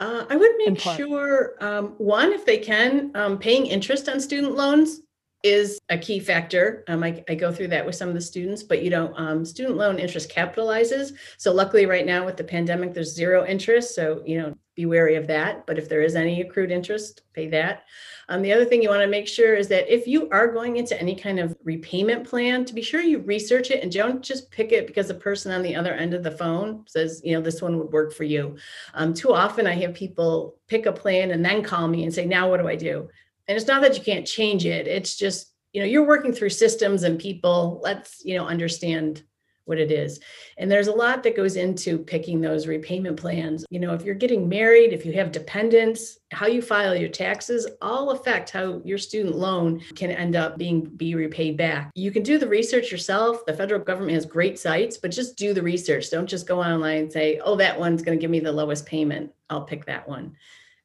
uh, 0.00 0.24
i 0.30 0.36
would 0.36 0.52
make 0.58 0.68
impart? 0.68 0.96
sure 0.96 1.56
um, 1.60 1.94
one 1.98 2.32
if 2.32 2.46
they 2.46 2.58
can 2.58 3.10
um, 3.16 3.36
paying 3.36 3.66
interest 3.66 4.08
on 4.08 4.20
student 4.20 4.54
loans 4.54 5.00
is 5.42 5.78
a 5.90 5.98
key 5.98 6.18
factor. 6.18 6.82
Um, 6.88 7.04
I, 7.04 7.22
I, 7.28 7.36
go 7.36 7.52
through 7.52 7.68
that 7.68 7.86
with 7.86 7.94
some 7.94 8.08
of 8.08 8.14
the 8.14 8.20
students, 8.20 8.64
but 8.64 8.82
you 8.82 8.90
know, 8.90 9.14
um, 9.14 9.44
student 9.44 9.76
loan 9.76 10.00
interest 10.00 10.28
capitalizes. 10.34 11.12
So 11.36 11.52
luckily 11.52 11.86
right 11.86 12.04
now 12.04 12.24
with 12.24 12.36
the 12.36 12.42
pandemic, 12.42 12.92
there's 12.92 13.14
zero 13.14 13.46
interest. 13.46 13.94
So, 13.94 14.22
you 14.26 14.40
know, 14.40 14.56
be 14.76 14.86
wary 14.86 15.16
of 15.16 15.26
that. 15.26 15.66
But 15.66 15.78
if 15.78 15.88
there 15.88 16.02
is 16.02 16.14
any 16.14 16.40
accrued 16.40 16.70
interest, 16.70 17.22
pay 17.32 17.48
that. 17.48 17.84
Um, 18.28 18.42
the 18.42 18.52
other 18.52 18.64
thing 18.64 18.82
you 18.82 18.88
want 18.88 19.02
to 19.02 19.08
make 19.08 19.26
sure 19.26 19.54
is 19.54 19.66
that 19.68 19.92
if 19.92 20.06
you 20.06 20.28
are 20.30 20.52
going 20.52 20.76
into 20.76 21.00
any 21.00 21.16
kind 21.16 21.40
of 21.40 21.56
repayment 21.64 22.28
plan, 22.28 22.64
to 22.64 22.74
be 22.74 22.82
sure 22.82 23.00
you 23.00 23.18
research 23.18 23.70
it 23.70 23.82
and 23.82 23.90
don't 23.90 24.22
just 24.22 24.50
pick 24.50 24.70
it 24.70 24.86
because 24.86 25.08
the 25.08 25.14
person 25.14 25.50
on 25.50 25.62
the 25.62 25.74
other 25.74 25.94
end 25.94 26.14
of 26.14 26.22
the 26.22 26.30
phone 26.30 26.84
says, 26.86 27.20
you 27.24 27.34
know, 27.34 27.40
this 27.40 27.60
one 27.60 27.78
would 27.78 27.90
work 27.90 28.12
for 28.12 28.24
you. 28.24 28.56
Um, 28.94 29.14
too 29.14 29.32
often 29.32 29.66
I 29.66 29.74
have 29.74 29.94
people 29.94 30.56
pick 30.68 30.86
a 30.86 30.92
plan 30.92 31.32
and 31.32 31.44
then 31.44 31.62
call 31.62 31.88
me 31.88 32.04
and 32.04 32.14
say, 32.14 32.26
now 32.26 32.48
what 32.48 32.60
do 32.60 32.68
I 32.68 32.76
do? 32.76 33.08
and 33.48 33.56
it's 33.56 33.66
not 33.66 33.82
that 33.82 33.96
you 33.96 34.02
can't 34.02 34.26
change 34.26 34.66
it 34.66 34.86
it's 34.86 35.16
just 35.16 35.52
you 35.72 35.80
know 35.80 35.86
you're 35.86 36.06
working 36.06 36.32
through 36.32 36.50
systems 36.50 37.02
and 37.02 37.18
people 37.18 37.80
let's 37.82 38.22
you 38.24 38.36
know 38.36 38.46
understand 38.46 39.22
what 39.66 39.78
it 39.78 39.92
is. 39.92 40.20
And 40.56 40.70
there's 40.70 40.86
a 40.86 40.92
lot 40.92 41.22
that 41.22 41.36
goes 41.36 41.56
into 41.56 41.98
picking 41.98 42.40
those 42.40 42.66
repayment 42.66 43.18
plans. 43.18 43.66
You 43.68 43.80
know 43.80 43.92
if 43.92 44.02
you're 44.02 44.14
getting 44.14 44.48
married 44.48 44.92
if 44.92 45.04
you 45.04 45.12
have 45.12 45.30
dependents 45.30 46.18
how 46.32 46.46
you 46.46 46.62
file 46.62 46.96
your 46.96 47.08
taxes 47.08 47.68
all 47.80 48.10
affect 48.10 48.50
how 48.50 48.80
your 48.84 48.98
student 48.98 49.36
loan 49.36 49.80
can 49.94 50.10
end 50.10 50.34
up 50.34 50.56
being 50.56 50.84
be 50.84 51.14
repaid 51.14 51.56
back. 51.56 51.90
You 51.94 52.10
can 52.10 52.22
do 52.22 52.38
the 52.38 52.48
research 52.48 52.90
yourself. 52.90 53.44
The 53.46 53.54
federal 53.54 53.82
government 53.82 54.14
has 54.14 54.24
great 54.24 54.58
sites 54.58 54.96
but 54.96 55.10
just 55.10 55.36
do 55.36 55.52
the 55.52 55.62
research. 55.62 56.10
Don't 56.10 56.28
just 56.28 56.46
go 56.46 56.62
online 56.62 56.98
and 57.02 57.12
say 57.12 57.40
oh 57.44 57.56
that 57.56 57.78
one's 57.78 58.02
going 58.02 58.18
to 58.18 58.20
give 58.20 58.30
me 58.30 58.40
the 58.40 58.52
lowest 58.52 58.86
payment. 58.86 59.32
I'll 59.50 59.64
pick 59.64 59.84
that 59.86 60.08
one. 60.08 60.36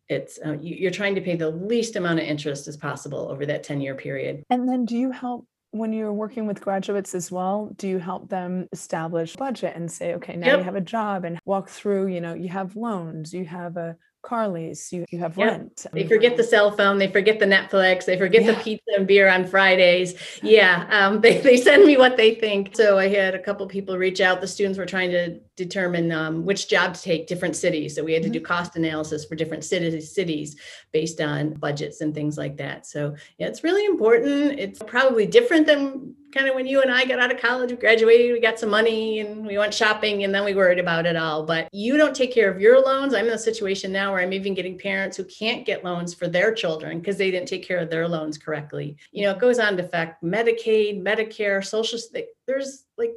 It's 0.10 0.40
uh, 0.46 0.58
you, 0.60 0.88
are 0.90 0.92
trying 0.92 1.16
to 1.16 1.22
pay 1.22 1.38
the 1.38 1.50
least 1.50 1.96
amount 1.96 2.20
of 2.20 2.26
interest 2.26 2.68
as 2.68 2.76
possible 2.76 3.30
over 3.32 3.46
that 3.46 3.64
10 3.64 3.80
year 3.80 3.96
period. 3.96 4.44
And 4.50 4.68
then 4.68 4.84
do 4.84 4.98
you 4.98 5.12
help 5.12 5.48
when 5.72 5.94
you're 5.94 6.14
working 6.14 6.48
with 6.48 6.62
graduates 6.62 7.16
as 7.16 7.32
well 7.32 7.72
do 7.78 7.88
you 7.88 7.98
help 7.98 8.30
them 8.30 8.68
establish 8.72 9.36
budget 9.36 9.76
and 9.76 9.92
say 9.92 10.14
okay 10.16 10.36
now 10.36 10.48
yep. 10.48 10.58
you 10.60 10.64
have 10.64 10.76
a 10.76 10.82
job 10.82 11.26
and 11.26 11.40
walk 11.46 11.70
through 11.70 12.08
you 12.08 12.22
know 12.22 12.34
you 12.34 12.50
have 12.50 12.76
loans 12.76 13.34
you 13.34 13.46
have 13.46 13.78
a 13.78 13.96
car 14.22 14.48
lease, 14.48 14.92
you, 14.94 15.06
you 15.10 15.20
have 15.20 15.38
yep. 15.38 15.48
rent. 15.48 15.86
They 15.94 16.08
forget 16.08 16.38
the 16.38 16.44
cell 16.44 16.72
phone, 16.72 16.98
they 16.98 17.12
forget 17.12 17.40
the 17.40 17.46
Netflix, 17.46 18.06
they 18.06 18.18
forget 18.18 18.44
yeah. 18.44 18.52
the 18.52 18.60
pizza 18.60 18.92
and 18.96 19.08
beer 19.08 19.30
on 19.30 19.46
Fridays. 19.46 20.16
Yeah, 20.42 20.88
um, 20.90 21.22
they, 21.22 21.40
they 21.40 21.58
send 21.58 21.86
me 21.86 21.98
what 21.98 22.18
they 22.18 22.36
think. 22.36 22.76
So 22.76 22.98
I 22.98 23.08
had 23.08 23.36
a 23.36 23.40
couple 23.40 23.66
people 23.68 23.98
reach 23.98 24.22
out. 24.22 24.42
The 24.42 24.48
students 24.48 24.78
were 24.78 24.86
trying 24.86 25.12
to 25.12 25.40
determine 25.64 26.12
um, 26.12 26.46
which 26.46 26.68
job 26.68 26.94
to 26.94 27.02
take, 27.02 27.28
different 27.28 27.56
cities. 27.56 27.96
So 27.96 28.04
we 28.04 28.14
had 28.14 28.24
to 28.24 28.30
mm-hmm. 28.30 28.34
do 28.34 28.42
cost 28.42 28.76
analysis 28.76 29.26
for 29.26 29.36
different 29.36 29.64
cities, 29.64 30.14
cities 30.14 30.56
based 30.92 31.22
on 31.22 31.54
budgets 31.54 32.02
and 32.02 32.14
things 32.14 32.38
like 32.38 32.58
that. 32.58 32.86
So 32.86 33.16
yeah, 33.38 33.48
it's 33.48 33.64
really 33.64 33.86
important. 33.86 34.60
It's 34.60 34.80
probably 34.80 35.26
different 35.26 35.68
than 35.68 36.16
kind 36.32 36.48
of 36.48 36.56
when 36.56 36.66
you 36.66 36.82
and 36.82 36.92
I 36.92 37.06
got 37.06 37.20
out 37.20 37.34
of 37.34 37.40
college, 37.40 37.72
we 37.72 37.78
graduated, 37.78 38.32
we 38.32 38.40
got 38.40 38.60
some 38.60 38.70
money 38.70 39.20
and 39.20 39.46
we 39.46 39.58
went 39.58 39.74
shopping 39.74 40.24
and 40.24 40.34
then 40.34 40.46
we 40.46 40.54
worried 40.54 40.80
about 40.80 41.06
it 41.06 41.16
all. 41.16 41.46
But 41.46 41.68
you 41.72 41.98
don't 41.98 42.16
take 42.16 42.34
care 42.34 42.50
of 42.50 42.62
your 42.62 42.80
loans. 42.82 43.14
I'm 43.14 43.28
in 43.28 43.34
a 43.34 43.38
situation 43.38 43.92
now 43.92 44.12
where 44.12 44.22
I'm 44.22 44.34
even 44.34 44.54
getting 44.54 44.78
parents 44.78 45.18
who 45.18 45.26
can't 45.26 45.66
get 45.66 45.84
loans 45.84 46.14
for 46.14 46.28
their 46.28 46.54
children 46.54 47.00
because 47.00 47.18
they 47.18 47.32
didn't 47.32 47.48
take 47.48 47.68
care 47.68 47.80
of 47.80 47.90
their 47.90 48.08
loans 48.08 48.38
correctly. 48.38 48.98
You 49.12 49.24
know, 49.24 49.32
it 49.32 49.40
goes 49.40 49.60
on 49.60 49.78
to 49.78 49.84
affect 49.84 50.24
Medicaid, 50.24 51.04
Medicare, 51.04 51.66
social, 51.66 52.00
there's 52.48 52.86
like 52.98 53.12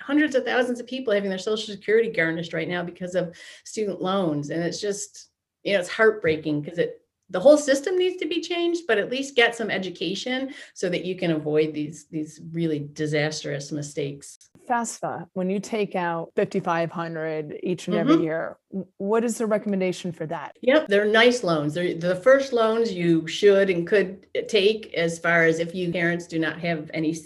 hundreds 0.00 0.34
of 0.34 0.44
thousands 0.44 0.80
of 0.80 0.86
people 0.86 1.12
having 1.12 1.30
their 1.30 1.38
social 1.38 1.72
security 1.74 2.10
garnished 2.10 2.52
right 2.52 2.68
now 2.68 2.82
because 2.82 3.14
of 3.14 3.36
student 3.64 4.00
loans. 4.00 4.50
And 4.50 4.62
it's 4.62 4.80
just, 4.80 5.28
you 5.62 5.72
know, 5.72 5.80
it's 5.80 5.88
heartbreaking 5.88 6.62
because 6.62 6.78
it 6.78 6.96
the 7.30 7.40
whole 7.40 7.56
system 7.56 7.96
needs 7.96 8.16
to 8.20 8.26
be 8.26 8.40
changed 8.40 8.82
but 8.88 8.98
at 8.98 9.08
least 9.08 9.36
get 9.36 9.54
some 9.54 9.70
education 9.70 10.52
so 10.74 10.88
that 10.88 11.04
you 11.04 11.14
can 11.14 11.30
avoid 11.30 11.72
these 11.72 12.06
these 12.06 12.40
really 12.52 12.90
disastrous 12.92 13.70
mistakes 13.70 14.50
FAFSA, 14.68 15.26
when 15.32 15.50
you 15.50 15.58
take 15.58 15.96
out 15.96 16.30
5,500 16.36 17.58
each 17.62 17.88
and 17.88 17.96
mm-hmm. 17.96 18.10
every 18.10 18.22
year, 18.24 18.56
what 18.98 19.24
is 19.24 19.38
the 19.38 19.46
recommendation 19.46 20.12
for 20.12 20.26
that? 20.26 20.56
Yep, 20.62 20.86
they're 20.86 21.06
nice 21.06 21.42
loans. 21.42 21.74
They're 21.74 21.94
the 21.94 22.14
first 22.14 22.52
loans 22.52 22.92
you 22.92 23.26
should 23.26 23.68
and 23.68 23.84
could 23.84 24.26
take 24.48 24.94
as 24.94 25.18
far 25.18 25.44
as 25.44 25.58
if 25.58 25.74
you 25.74 25.90
parents 25.90 26.28
do 26.28 26.38
not 26.38 26.60
have 26.60 26.88
any 26.94 27.16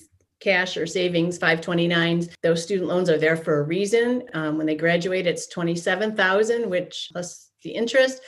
cash 0.45 0.77
or 0.77 0.87
savings 0.87 1.39
529s 1.39 2.33
those 2.43 2.63
student 2.63 2.89
loans 2.89 3.09
are 3.09 3.19
there 3.19 3.37
for 3.37 3.61
a 3.61 3.63
reason 3.63 4.23
um, 4.35 4.59
when 4.59 4.67
they 4.67 4.77
graduate 4.77 5.27
it's 5.27 5.47
27000 5.47 6.69
which 6.69 7.09
plus 7.13 7.51
the 7.63 7.71
interest 7.71 8.21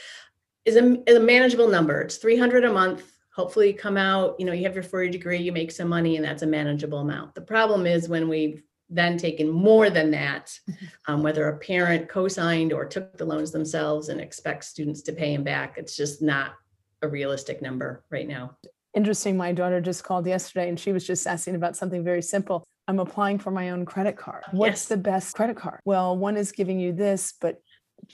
is 0.66 0.76
a, 0.76 1.08
is 1.08 1.16
a 1.16 1.20
manageable 1.20 1.68
number. 1.68 2.02
It's 2.02 2.16
300 2.16 2.64
a 2.64 2.72
month. 2.72 3.04
Hopefully, 3.34 3.68
you 3.68 3.74
come 3.74 3.96
out, 3.96 4.34
you 4.38 4.44
know, 4.44 4.52
you 4.52 4.64
have 4.64 4.74
your 4.74 4.82
40 4.82 5.10
degree, 5.10 5.38
you 5.38 5.52
make 5.52 5.70
some 5.70 5.88
money, 5.88 6.16
and 6.16 6.24
that's 6.24 6.42
a 6.42 6.46
manageable 6.46 6.98
amount. 6.98 7.34
The 7.34 7.42
problem 7.42 7.86
is 7.86 8.08
when 8.08 8.28
we've 8.28 8.62
then 8.88 9.16
taken 9.16 9.48
more 9.48 9.90
than 9.90 10.10
that, 10.10 10.58
um, 11.06 11.22
whether 11.22 11.48
a 11.48 11.58
parent 11.58 12.08
co 12.08 12.28
signed 12.28 12.72
or 12.72 12.84
took 12.84 13.16
the 13.16 13.24
loans 13.24 13.52
themselves 13.52 14.08
and 14.08 14.20
expects 14.20 14.68
students 14.68 15.02
to 15.02 15.12
pay 15.12 15.34
them 15.34 15.44
back. 15.44 15.74
It's 15.78 15.96
just 15.96 16.20
not 16.20 16.54
a 17.02 17.08
realistic 17.08 17.62
number 17.62 18.04
right 18.10 18.26
now. 18.26 18.56
Interesting. 18.96 19.36
My 19.36 19.52
daughter 19.52 19.80
just 19.80 20.02
called 20.02 20.26
yesterday 20.26 20.68
and 20.68 20.80
she 20.80 20.90
was 20.90 21.06
just 21.06 21.26
asking 21.26 21.54
about 21.54 21.76
something 21.76 22.02
very 22.02 22.22
simple. 22.22 22.64
I'm 22.88 22.98
applying 22.98 23.38
for 23.38 23.50
my 23.50 23.70
own 23.70 23.84
credit 23.84 24.16
card. 24.16 24.44
What's 24.50 24.82
yes. 24.82 24.86
the 24.86 24.96
best 24.96 25.36
credit 25.36 25.56
card? 25.56 25.80
Well, 25.84 26.16
one 26.16 26.36
is 26.36 26.50
giving 26.50 26.80
you 26.80 26.92
this, 26.92 27.34
but 27.40 27.60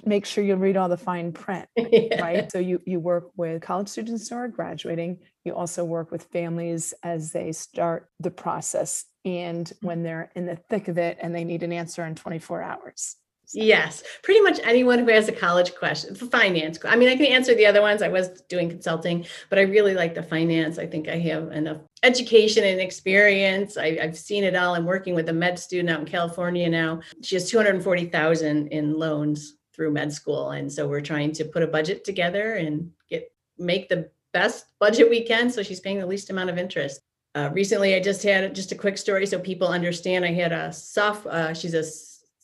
make 0.05 0.27
sure 0.27 0.45
you 0.45 0.57
read 0.57 0.77
all 0.77 0.88
the 0.88 0.97
fine 0.97 1.33
print 1.33 1.68
yeah. 1.77 2.23
right 2.23 2.53
so 2.53 2.61
you 2.61 2.81
you 2.87 3.01
work 3.01 3.31
with 3.37 3.61
college 3.61 3.88
students 3.88 4.29
who 4.29 4.37
are 4.37 4.47
graduating 4.47 5.18
you 5.45 5.53
also 5.53 5.85
work 5.85 6.12
with 6.12 6.23
families 6.33 6.95
as 7.03 7.33
they 7.33 7.51
start 7.51 8.09
the 8.21 8.31
process 8.31 9.07
and 9.25 9.66
mm. 9.66 9.87
when 9.87 10.03
they're 10.03 10.31
in 10.35 10.47
the 10.47 10.57
thick 10.57 10.88
of 10.88 10.99
it 10.99 11.18
and 11.21 11.35
they 11.35 11.45
need 11.45 11.62
an 11.62 11.73
answer 11.73 12.05
in 12.05 12.14
24 12.14 12.62
hours. 12.62 13.16
Yes, 13.54 14.02
pretty 14.22 14.40
much 14.40 14.60
anyone 14.62 14.98
who 14.98 15.10
has 15.10 15.28
a 15.28 15.32
college 15.32 15.74
question, 15.74 16.14
finance. 16.14 16.78
I 16.84 16.96
mean, 16.96 17.08
I 17.08 17.16
can 17.16 17.26
answer 17.26 17.54
the 17.54 17.66
other 17.66 17.82
ones. 17.82 18.02
I 18.02 18.08
was 18.08 18.28
doing 18.48 18.70
consulting, 18.70 19.26
but 19.50 19.58
I 19.58 19.62
really 19.62 19.94
like 19.94 20.14
the 20.14 20.22
finance. 20.22 20.78
I 20.78 20.86
think 20.86 21.08
I 21.08 21.18
have 21.18 21.52
enough 21.52 21.78
education 22.02 22.64
and 22.64 22.80
experience. 22.80 23.76
I, 23.76 23.96
have 23.96 24.16
seen 24.16 24.44
it 24.44 24.56
all. 24.56 24.74
I'm 24.74 24.86
working 24.86 25.14
with 25.14 25.28
a 25.28 25.32
med 25.32 25.58
student 25.58 25.90
out 25.90 26.00
in 26.00 26.06
California 26.06 26.68
now. 26.68 27.00
She 27.22 27.36
has 27.36 27.50
240,000 27.50 28.68
in 28.68 28.98
loans 28.98 29.56
through 29.74 29.92
med 29.92 30.12
school. 30.12 30.50
And 30.50 30.72
so 30.72 30.88
we're 30.88 31.00
trying 31.00 31.32
to 31.32 31.44
put 31.44 31.62
a 31.62 31.66
budget 31.66 32.04
together 32.04 32.54
and 32.54 32.90
get 33.08 33.32
make 33.58 33.88
the 33.88 34.10
best 34.32 34.66
budget 34.80 35.10
we 35.10 35.22
can 35.22 35.50
so 35.50 35.62
she's 35.62 35.80
paying 35.80 35.98
the 35.98 36.06
least 36.06 36.30
amount 36.30 36.50
of 36.50 36.58
interest. 36.58 37.00
Uh, 37.34 37.50
recently, 37.52 37.94
I 37.94 38.00
just 38.00 38.22
had 38.22 38.54
just 38.54 38.72
a 38.72 38.76
quick 38.76 38.98
story 38.98 39.26
so 39.26 39.38
people 39.38 39.68
understand. 39.68 40.24
I 40.24 40.32
had 40.32 40.52
a 40.52 40.72
soft, 40.72 41.26
uh, 41.26 41.54
she's 41.54 41.74
a 41.74 41.84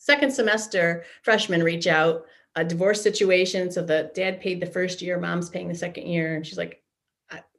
second 0.09 0.31
semester 0.31 1.03
freshmen 1.21 1.61
reach 1.61 1.85
out, 1.85 2.23
a 2.55 2.65
divorce 2.65 2.99
situation. 2.99 3.69
So 3.69 3.83
the 3.83 4.11
dad 4.15 4.41
paid 4.41 4.59
the 4.59 4.65
first 4.65 5.03
year, 5.03 5.19
mom's 5.19 5.49
paying 5.49 5.67
the 5.67 5.75
second 5.75 6.07
year. 6.07 6.35
And 6.35 6.45
she's 6.45 6.57
like, 6.57 6.81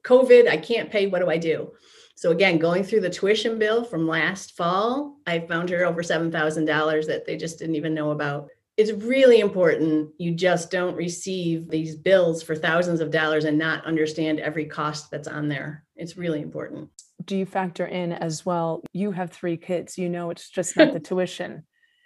COVID, 0.03 0.49
I 0.49 0.57
can't 0.57 0.91
pay. 0.91 1.07
What 1.07 1.19
do 1.19 1.29
I 1.29 1.37
do? 1.37 1.71
So 2.15 2.31
again, 2.31 2.57
going 2.57 2.83
through 2.83 3.01
the 3.01 3.09
tuition 3.09 3.57
bill 3.57 3.85
from 3.85 4.05
last 4.05 4.57
fall, 4.57 5.17
I 5.25 5.39
found 5.39 5.69
her 5.69 5.85
over 5.85 6.03
$7,000 6.03 7.07
that 7.07 7.25
they 7.25 7.37
just 7.37 7.57
didn't 7.57 7.75
even 7.75 7.93
know 7.93 8.11
about. 8.11 8.49
It's 8.75 8.91
really 8.91 9.39
important 9.39 10.09
you 10.17 10.33
just 10.33 10.71
don't 10.71 10.95
receive 10.95 11.69
these 11.69 11.95
bills 11.95 12.43
for 12.43 12.55
thousands 12.55 12.99
of 12.99 13.11
dollars 13.11 13.45
and 13.45 13.57
not 13.57 13.85
understand 13.85 14.41
every 14.41 14.65
cost 14.65 15.09
that's 15.09 15.27
on 15.27 15.47
there. 15.47 15.85
It's 15.95 16.17
really 16.17 16.41
important. 16.41 16.89
Do 17.23 17.37
you 17.37 17.45
factor 17.45 17.85
in 17.85 18.11
as 18.11 18.45
well? 18.45 18.83
You 18.91 19.11
have 19.11 19.31
three 19.31 19.55
kids, 19.55 19.97
you 19.97 20.09
know, 20.09 20.31
it's 20.31 20.49
just 20.49 20.75
not 20.75 20.91
the 20.91 20.99
tuition 21.09 21.63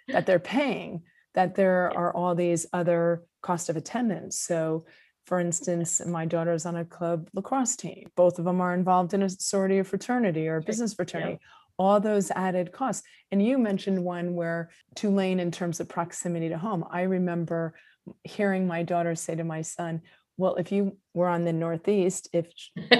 that 0.08 0.26
they're 0.26 0.38
paying, 0.38 1.02
that 1.34 1.54
there 1.54 1.92
are 1.96 2.14
all 2.14 2.34
these 2.34 2.66
other 2.72 3.24
cost 3.42 3.68
of 3.68 3.76
attendance. 3.76 4.38
So 4.38 4.84
for 5.26 5.40
instance, 5.40 6.00
my 6.06 6.24
daughter's 6.24 6.66
on 6.66 6.76
a 6.76 6.84
club 6.84 7.28
lacrosse 7.34 7.74
team. 7.74 8.08
Both 8.16 8.38
of 8.38 8.44
them 8.44 8.60
are 8.60 8.74
involved 8.74 9.12
in 9.12 9.22
a 9.22 9.28
sorority 9.28 9.80
or 9.80 9.84
fraternity 9.84 10.46
or 10.46 10.60
business 10.60 10.94
fraternity. 10.94 11.40
All 11.78 12.00
those 12.00 12.30
added 12.30 12.72
costs. 12.72 13.02
And 13.32 13.44
you 13.44 13.58
mentioned 13.58 14.02
one 14.02 14.34
where 14.34 14.70
Tulane, 14.94 15.40
in 15.40 15.50
terms 15.50 15.80
of 15.80 15.88
proximity 15.88 16.48
to 16.48 16.56
home, 16.56 16.84
I 16.90 17.02
remember 17.02 17.74
hearing 18.22 18.68
my 18.68 18.84
daughter 18.84 19.16
say 19.16 19.34
to 19.34 19.44
my 19.44 19.62
son, 19.62 20.00
well, 20.38 20.54
if 20.56 20.70
you 20.70 20.96
were 21.12 21.28
on 21.28 21.44
the 21.44 21.52
Northeast, 21.52 22.28
if 22.32 22.46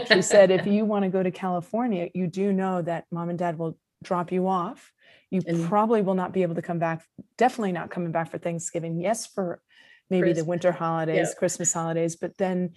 she 0.09 0.21
said, 0.21 0.51
if 0.51 0.67
you 0.67 0.85
want 0.85 1.05
to 1.05 1.11
go 1.11 1.23
to 1.23 1.31
California, 1.31 2.09
you 2.13 2.27
do 2.27 2.53
know 2.53 2.83
that 2.83 3.05
mom 3.13 3.29
and 3.29 3.39
dad 3.39 3.57
will 3.57 3.79
drop 4.07 4.33
you 4.33 4.49
off. 4.49 4.93
You 5.31 5.43
and 5.47 5.69
probably 5.69 6.03
will 6.03 6.15
not 6.15 6.33
be 6.33 6.43
able 6.43 6.55
to 6.55 6.63
come 6.63 6.79
back, 6.79 7.05
definitely 7.37 7.73
not 7.73 7.91
coming 7.91 8.13
back 8.13 8.31
for 8.31 8.39
Thanksgiving. 8.39 9.01
Yes, 9.01 9.27
for 9.27 9.61
maybe 10.09 10.29
Christmas. 10.29 10.45
the 10.45 10.49
winter 10.49 10.73
holidays, 10.73 11.29
yeah. 11.31 11.39
Christmas 11.39 11.73
holidays, 11.73 12.15
but 12.15 12.39
then 12.39 12.73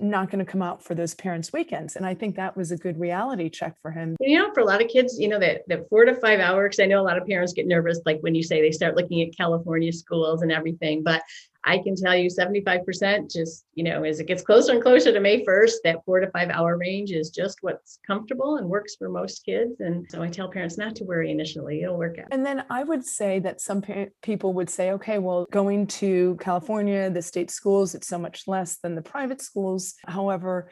not 0.00 0.30
going 0.30 0.44
to 0.44 0.50
come 0.50 0.62
out 0.62 0.82
for 0.82 0.96
those 0.96 1.14
parents' 1.14 1.52
weekends. 1.52 1.94
And 1.94 2.04
I 2.04 2.14
think 2.14 2.34
that 2.36 2.56
was 2.56 2.72
a 2.72 2.76
good 2.76 2.98
reality 2.98 3.48
check 3.48 3.76
for 3.80 3.92
him. 3.92 4.16
You 4.18 4.38
know, 4.38 4.52
for 4.52 4.60
a 4.60 4.64
lot 4.64 4.82
of 4.82 4.88
kids, 4.88 5.18
you 5.18 5.28
know, 5.28 5.38
that 5.38 5.62
that 5.68 5.88
four 5.88 6.04
to 6.04 6.14
five 6.16 6.40
hours, 6.40 6.80
I 6.80 6.86
know 6.86 7.00
a 7.00 7.06
lot 7.06 7.18
of 7.18 7.26
parents 7.26 7.52
get 7.52 7.66
nervous, 7.66 8.00
like 8.04 8.20
when 8.20 8.34
you 8.34 8.42
say 8.42 8.60
they 8.60 8.72
start 8.72 8.96
looking 8.96 9.22
at 9.22 9.36
California 9.36 9.92
schools 9.92 10.42
and 10.42 10.50
everything. 10.50 11.04
But 11.04 11.22
I 11.66 11.78
can 11.78 11.96
tell 11.96 12.14
you 12.16 12.30
75% 12.30 13.30
just, 13.30 13.64
you 13.74 13.82
know, 13.82 14.04
as 14.04 14.20
it 14.20 14.28
gets 14.28 14.42
closer 14.42 14.72
and 14.72 14.82
closer 14.82 15.12
to 15.12 15.18
May 15.18 15.44
1st, 15.44 15.72
that 15.82 16.04
four 16.04 16.20
to 16.20 16.30
five 16.30 16.48
hour 16.50 16.78
range 16.78 17.10
is 17.10 17.30
just 17.30 17.58
what's 17.62 17.98
comfortable 18.06 18.56
and 18.56 18.68
works 18.68 18.94
for 18.94 19.08
most 19.08 19.44
kids. 19.44 19.80
And 19.80 20.06
so 20.08 20.22
I 20.22 20.28
tell 20.28 20.48
parents 20.48 20.78
not 20.78 20.94
to 20.96 21.04
worry 21.04 21.32
initially, 21.32 21.82
it'll 21.82 21.98
work 21.98 22.18
out. 22.18 22.28
And 22.30 22.46
then 22.46 22.64
I 22.70 22.84
would 22.84 23.04
say 23.04 23.40
that 23.40 23.60
some 23.60 23.82
people 24.22 24.52
would 24.52 24.70
say, 24.70 24.92
okay, 24.92 25.18
well, 25.18 25.46
going 25.50 25.88
to 25.88 26.36
California, 26.40 27.10
the 27.10 27.20
state 27.20 27.50
schools, 27.50 27.96
it's 27.96 28.06
so 28.06 28.18
much 28.18 28.46
less 28.46 28.76
than 28.76 28.94
the 28.94 29.02
private 29.02 29.42
schools. 29.42 29.94
However, 30.06 30.70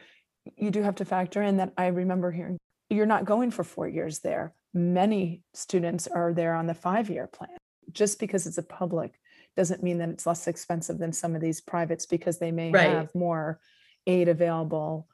you 0.55 0.71
do 0.71 0.81
have 0.81 0.95
to 0.95 1.05
factor 1.05 1.41
in 1.41 1.57
that 1.57 1.73
I 1.77 1.87
remember 1.87 2.31
hearing 2.31 2.57
you're 2.89 3.05
not 3.05 3.25
going 3.25 3.51
for 3.51 3.63
four 3.63 3.87
years 3.87 4.19
there. 4.19 4.53
Many 4.73 5.41
students 5.53 6.07
are 6.07 6.33
there 6.33 6.53
on 6.53 6.67
the 6.67 6.73
five 6.73 7.09
year 7.09 7.27
plan. 7.27 7.57
Just 7.91 8.19
because 8.19 8.45
it's 8.47 8.57
a 8.57 8.63
public 8.63 9.19
doesn't 9.55 9.83
mean 9.83 9.99
that 9.99 10.09
it's 10.09 10.25
less 10.25 10.47
expensive 10.47 10.97
than 10.97 11.13
some 11.13 11.35
of 11.35 11.41
these 11.41 11.61
privates 11.61 12.05
because 12.05 12.39
they 12.39 12.51
may 12.51 12.71
right. 12.71 12.89
have 12.89 13.15
more 13.15 13.59
aid 14.07 14.27
available 14.27 15.07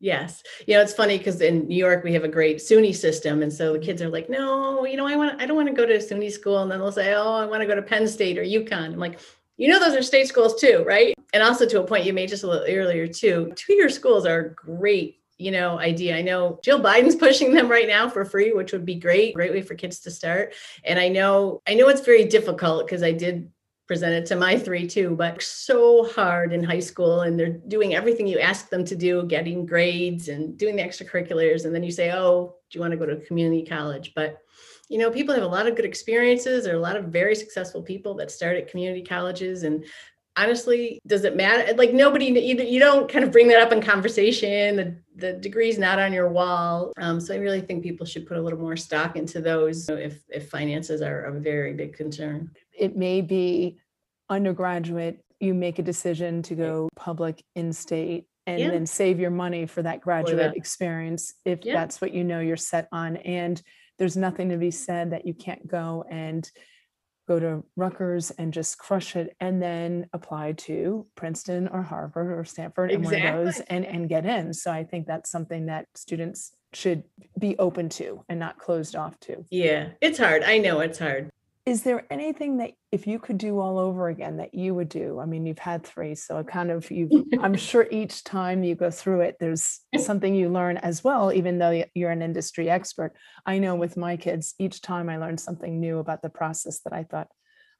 Yes. 0.00 0.42
You 0.66 0.74
know, 0.74 0.80
it's 0.80 0.94
funny 0.94 1.18
because 1.18 1.42
in 1.42 1.68
New 1.68 1.76
York 1.76 2.02
we 2.02 2.14
have 2.14 2.24
a 2.24 2.28
great 2.28 2.56
SUNY 2.56 2.96
system. 2.96 3.42
And 3.42 3.52
so 3.52 3.74
the 3.74 3.78
kids 3.78 4.00
are 4.00 4.08
like, 4.08 4.30
no, 4.30 4.86
you 4.86 4.96
know, 4.96 5.06
I 5.06 5.14
want 5.14 5.40
I 5.40 5.44
don't 5.44 5.56
want 5.56 5.68
to 5.68 5.74
go 5.74 5.84
to 5.84 5.98
SUNY 5.98 6.32
school. 6.32 6.62
And 6.62 6.72
then 6.72 6.78
they'll 6.78 6.90
say, 6.90 7.14
Oh, 7.14 7.34
I 7.34 7.44
want 7.44 7.60
to 7.60 7.66
go 7.66 7.74
to 7.74 7.82
Penn 7.82 8.08
State 8.08 8.38
or 8.38 8.42
UConn. 8.42 8.94
I'm 8.94 8.98
like, 8.98 9.20
you 9.58 9.68
know, 9.68 9.78
those 9.78 9.94
are 9.94 10.02
state 10.02 10.26
schools 10.26 10.58
too, 10.58 10.82
right? 10.86 11.14
And 11.34 11.42
also 11.42 11.66
to 11.66 11.82
a 11.82 11.86
point 11.86 12.06
you 12.06 12.14
made 12.14 12.30
just 12.30 12.44
a 12.44 12.46
little 12.46 12.66
earlier 12.66 13.06
too, 13.06 13.52
two-year 13.56 13.90
schools 13.90 14.26
are 14.26 14.54
great 14.56 15.18
you 15.36 15.50
know 15.50 15.78
idea 15.78 16.14
i 16.14 16.20
know 16.20 16.60
jill 16.62 16.78
biden's 16.78 17.16
pushing 17.26 17.54
them 17.54 17.66
right 17.66 17.88
now 17.88 18.10
for 18.10 18.26
free 18.26 18.52
which 18.52 18.72
would 18.72 18.84
be 18.84 18.96
great 18.96 19.32
great 19.32 19.50
way 19.50 19.62
for 19.62 19.74
kids 19.74 20.00
to 20.00 20.10
start 20.10 20.52
and 20.84 20.98
i 20.98 21.08
know 21.08 21.62
i 21.66 21.72
know 21.72 21.88
it's 21.88 22.02
very 22.02 22.26
difficult 22.26 22.86
because 22.86 23.02
i 23.02 23.10
did 23.10 23.50
presented 23.90 24.24
to 24.24 24.36
my 24.36 24.56
three 24.56 24.86
too, 24.86 25.16
but 25.16 25.42
so 25.42 26.04
hard 26.12 26.52
in 26.52 26.62
high 26.62 26.78
school 26.78 27.22
and 27.22 27.36
they're 27.36 27.58
doing 27.66 27.92
everything 27.92 28.24
you 28.24 28.38
ask 28.38 28.68
them 28.68 28.84
to 28.84 28.94
do, 28.94 29.26
getting 29.26 29.66
grades 29.66 30.28
and 30.28 30.56
doing 30.56 30.76
the 30.76 30.82
extracurriculars. 30.82 31.64
And 31.64 31.74
then 31.74 31.82
you 31.82 31.90
say, 31.90 32.12
oh, 32.12 32.54
do 32.70 32.78
you 32.78 32.80
want 32.80 32.92
to 32.92 32.96
go 32.96 33.04
to 33.04 33.26
community 33.26 33.66
college? 33.66 34.12
But 34.14 34.38
you 34.90 34.98
know, 34.98 35.10
people 35.10 35.34
have 35.34 35.42
a 35.42 35.56
lot 35.56 35.66
of 35.66 35.74
good 35.74 35.84
experiences. 35.84 36.62
There 36.62 36.72
are 36.72 36.78
a 36.78 36.80
lot 36.80 36.96
of 36.96 37.06
very 37.06 37.34
successful 37.34 37.82
people 37.82 38.14
that 38.14 38.30
start 38.30 38.56
at 38.56 38.70
community 38.70 39.02
colleges. 39.02 39.64
And 39.64 39.84
honestly, 40.42 41.00
does 41.06 41.24
it 41.24 41.36
matter? 41.36 41.74
Like 41.74 41.92
nobody, 41.92 42.26
you, 42.26 42.56
you 42.56 42.80
don't 42.80 43.10
kind 43.10 43.24
of 43.24 43.32
bring 43.32 43.48
that 43.48 43.60
up 43.60 43.72
in 43.72 43.82
conversation. 43.82 44.76
The, 44.76 44.96
the 45.16 45.32
degree's 45.34 45.78
not 45.78 45.98
on 45.98 46.12
your 46.12 46.28
wall. 46.28 46.92
Um, 46.98 47.20
so 47.20 47.34
I 47.34 47.38
really 47.38 47.60
think 47.60 47.82
people 47.82 48.06
should 48.06 48.26
put 48.26 48.36
a 48.36 48.42
little 48.42 48.58
more 48.58 48.76
stock 48.76 49.16
into 49.16 49.40
those 49.40 49.88
if, 49.88 50.20
if 50.28 50.48
finances 50.48 51.02
are 51.02 51.24
a 51.24 51.32
very 51.32 51.74
big 51.74 51.94
concern 51.94 52.50
it 52.80 52.96
may 52.96 53.20
be 53.20 53.78
undergraduate, 54.28 55.22
you 55.38 55.54
make 55.54 55.78
a 55.78 55.82
decision 55.82 56.42
to 56.42 56.54
go 56.54 56.88
public 56.96 57.44
in 57.54 57.72
state 57.72 58.24
and 58.46 58.58
yeah. 58.58 58.70
then 58.70 58.86
save 58.86 59.20
your 59.20 59.30
money 59.30 59.66
for 59.66 59.82
that 59.82 60.00
graduate 60.00 60.38
that. 60.38 60.56
experience 60.56 61.34
if 61.44 61.64
yeah. 61.64 61.74
that's 61.74 62.00
what 62.00 62.12
you 62.12 62.24
know 62.24 62.40
you're 62.40 62.56
set 62.56 62.88
on. 62.90 63.18
And 63.18 63.60
there's 63.98 64.16
nothing 64.16 64.48
to 64.48 64.56
be 64.56 64.70
said 64.70 65.12
that 65.12 65.26
you 65.26 65.34
can't 65.34 65.68
go 65.68 66.04
and 66.10 66.50
go 67.30 67.38
to 67.38 67.62
Rutgers 67.76 68.32
and 68.32 68.52
just 68.52 68.76
crush 68.76 69.14
it 69.14 69.36
and 69.38 69.62
then 69.62 70.08
apply 70.12 70.50
to 70.52 71.06
Princeton 71.14 71.68
or 71.68 71.80
Harvard 71.80 72.36
or 72.36 72.44
Stanford 72.44 72.90
exactly. 72.90 73.20
and 73.20 73.24
one 73.24 73.38
of 73.38 73.44
those 73.54 73.60
and, 73.68 73.86
and 73.86 74.08
get 74.08 74.26
in. 74.26 74.52
So 74.52 74.72
I 74.72 74.82
think 74.82 75.06
that's 75.06 75.30
something 75.30 75.66
that 75.66 75.86
students 75.94 76.50
should 76.72 77.04
be 77.38 77.56
open 77.56 77.88
to 77.90 78.24
and 78.28 78.40
not 78.40 78.58
closed 78.58 78.96
off 78.96 79.18
to. 79.20 79.44
Yeah, 79.48 79.90
it's 80.00 80.18
hard. 80.18 80.42
I 80.42 80.58
know 80.58 80.80
it's 80.80 80.98
hard 80.98 81.30
is 81.66 81.82
there 81.82 82.06
anything 82.10 82.56
that 82.56 82.72
if 82.90 83.06
you 83.06 83.18
could 83.18 83.38
do 83.38 83.58
all 83.60 83.78
over 83.78 84.08
again 84.08 84.38
that 84.38 84.54
you 84.54 84.74
would 84.74 84.88
do? 84.88 85.20
I 85.20 85.26
mean 85.26 85.46
you've 85.46 85.58
had 85.58 85.84
three 85.84 86.14
so 86.14 86.42
kind 86.42 86.70
of 86.70 86.90
you 86.90 87.26
i'm 87.40 87.54
sure 87.68 87.86
each 87.90 88.24
time 88.24 88.64
you 88.64 88.74
go 88.74 88.90
through 88.90 89.20
it 89.20 89.36
there's 89.38 89.80
something 89.96 90.34
you 90.34 90.48
learn 90.48 90.78
as 90.78 91.04
well 91.04 91.32
even 91.32 91.58
though 91.58 91.84
you're 91.94 92.10
an 92.10 92.22
industry 92.22 92.70
expert. 92.70 93.14
I 93.46 93.58
know 93.58 93.74
with 93.74 93.96
my 93.96 94.16
kids 94.16 94.54
each 94.58 94.80
time 94.80 95.08
i 95.08 95.16
learned 95.16 95.40
something 95.40 95.80
new 95.80 95.98
about 95.98 96.22
the 96.22 96.30
process 96.30 96.80
that 96.80 96.92
i 96.92 97.04
thought 97.04 97.28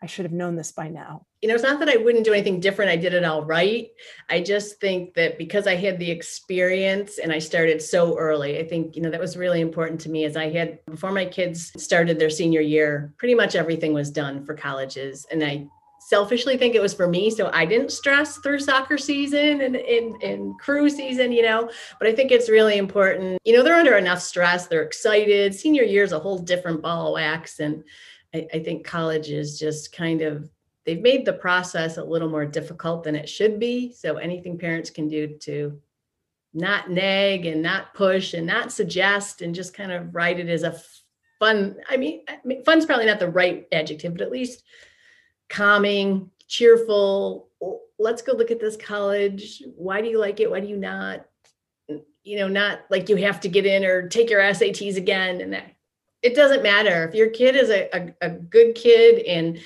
I 0.03 0.07
should 0.07 0.25
have 0.25 0.33
known 0.33 0.57
this 0.57 0.73
by 0.73 0.89
now. 0.89 1.27
You 1.43 1.49
know, 1.49 1.55
it's 1.55 1.63
not 1.63 1.79
that 1.81 1.89
I 1.89 1.97
wouldn't 1.97 2.25
do 2.25 2.33
anything 2.33 2.59
different. 2.59 2.91
I 2.91 2.97
did 2.97 3.13
it 3.13 3.25
all 3.25 3.45
right. 3.45 3.89
I 4.31 4.41
just 4.41 4.81
think 4.81 5.15
that 5.15 5.37
because 5.37 5.67
I 5.67 5.75
had 5.75 5.99
the 5.99 6.11
experience 6.11 7.19
and 7.19 7.31
I 7.33 7.39
started 7.39 7.83
so 7.83 8.17
early, 8.19 8.59
I 8.59 8.67
think, 8.67 8.97
you 8.97 9.03
know, 9.03 9.11
that 9.11 9.21
was 9.21 9.37
really 9.37 9.61
important 9.61 10.01
to 10.03 10.09
me 10.11 10.25
as 10.25 10.37
I 10.37 10.51
had 10.51 10.85
before 10.87 11.13
my 11.13 11.27
kids 11.27 11.73
started 11.83 12.19
their 12.19 12.31
senior 12.31 12.63
year, 12.63 13.13
pretty 13.19 13.35
much 13.35 13.55
everything 13.55 13.93
was 13.93 14.11
done 14.11 14.45
for 14.45 14.55
colleges. 14.55 15.27
And 15.31 15.45
I 15.45 15.67
selfishly 16.01 16.57
think 16.57 16.75
it 16.75 16.81
was 16.81 16.95
for 16.95 17.07
me. 17.07 17.31
So 17.31 17.51
I 17.53 17.67
didn't 17.67 17.93
stress 17.93 18.39
through 18.39 18.61
soccer 18.61 18.97
season 18.97 19.61
and, 19.61 19.77
and, 19.77 20.23
and 20.23 20.59
crew 20.59 20.89
season, 20.89 21.31
you 21.31 21.43
know, 21.43 21.71
but 21.99 22.09
I 22.09 22.15
think 22.15 22.33
it's 22.33 22.49
really 22.49 22.79
important. 22.79 23.39
You 23.45 23.55
know, 23.55 23.63
they're 23.63 23.75
under 23.75 23.97
enough 23.97 24.21
stress. 24.21 24.67
They're 24.67 24.83
excited. 24.83 25.55
Senior 25.55 25.83
year 25.83 26.03
is 26.03 26.13
a 26.13 26.19
whole 26.19 26.39
different 26.39 26.81
ball 26.81 27.09
of 27.09 27.13
wax. 27.15 27.61
And 27.61 27.85
I, 28.35 28.47
I 28.55 28.59
think 28.61 28.85
college 28.85 29.31
is 29.31 29.59
just 29.59 29.93
kind 29.93 30.23
of 30.23 30.49
they've 30.85 31.03
made 31.03 31.25
the 31.25 31.33
process 31.33 31.97
a 31.97 32.05
little 32.05 32.29
more 32.29 32.47
difficult 32.47 33.05
than 33.05 33.15
it 33.15 33.29
should 33.29 33.61
be. 33.61 33.93
So 33.93 34.17
anything 34.17 34.59
parents 34.59 34.91
can 34.91 35.09
do 35.09 35.29
to 35.41 35.81
not 36.53 36.91
nag 36.91 37.47
and 37.47 37.63
not 37.63 37.95
push 37.95 38.35
and 38.35 38.47
not 38.47 38.73
suggest 38.73 39.43
and 39.43 39.55
just 39.55 39.75
kind 39.75 39.93
of 39.93 40.15
write 40.15 40.41
it 40.41 40.49
as 40.49 40.63
a 40.63 40.81
fun. 41.39 41.77
I 41.89 41.97
mean, 41.97 42.23
I 42.29 42.39
mean 42.45 42.65
fun's 42.65 42.87
probably 42.87 43.07
not 43.07 43.21
the 43.21 43.31
right 43.31 43.67
adjective, 43.73 44.13
but 44.13 44.23
at 44.23 44.33
least 44.33 44.65
calming, 45.49 46.31
cheerful. 46.49 47.49
Oh, 47.63 47.81
let's 47.99 48.23
go 48.23 48.33
look 48.33 48.51
at 48.51 48.61
this 48.61 48.77
college. 48.77 49.63
Why 49.77 50.01
do 50.01 50.09
you 50.09 50.19
like 50.19 50.41
it? 50.41 50.51
Why 50.51 50.61
do 50.61 50.67
you 50.67 50.77
not? 50.77 51.27
You 52.23 52.39
know, 52.39 52.49
not 52.49 52.81
like 52.91 53.09
you 53.09 53.17
have 53.17 53.41
to 53.41 53.49
get 53.49 53.67
in 53.67 53.85
or 53.85 54.09
take 54.09 54.31
your 54.31 54.41
SATs 54.41 54.97
again 54.97 55.41
and 55.41 55.53
that 55.53 55.75
it 56.23 56.35
doesn't 56.35 56.63
matter. 56.63 57.09
If 57.09 57.15
your 57.15 57.31
kid 57.31 57.57
is 57.57 57.71
a, 57.71 57.89
a, 57.97 58.15
a 58.21 58.31
good 58.31 58.75
kid 58.75 59.25
and 59.27 59.61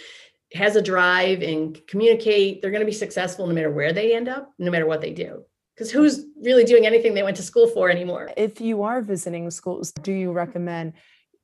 has 0.55 0.77
a 0.77 0.83
drive 0.83 1.43
and 1.43 1.81
communicate 1.89 2.63
they're 2.63 2.71
going 2.71 2.81
to 2.81 2.87
be 2.87 2.93
successful 2.93 3.47
no 3.47 3.55
matter 3.55 3.71
where 3.71 3.93
they 3.93 4.15
end 4.15 4.29
up 4.29 4.53
no 4.59 4.71
matter 4.71 4.87
what 4.87 5.01
they 5.01 5.13
do. 5.13 5.43
Because 5.75 5.91
who's 5.91 6.27
really 6.41 6.65
doing 6.65 6.87
anything 6.87 7.15
they 7.15 7.25
went 7.25 7.37
to 7.39 7.43
school 7.43 7.67
for 7.67 7.91
anymore? 7.91 8.31
If 8.37 8.61
you 8.61 8.83
are 8.85 9.03
visiting 9.03 9.51
schools 9.51 9.93
do 9.93 10.13
you 10.13 10.33
recommend 10.33 10.95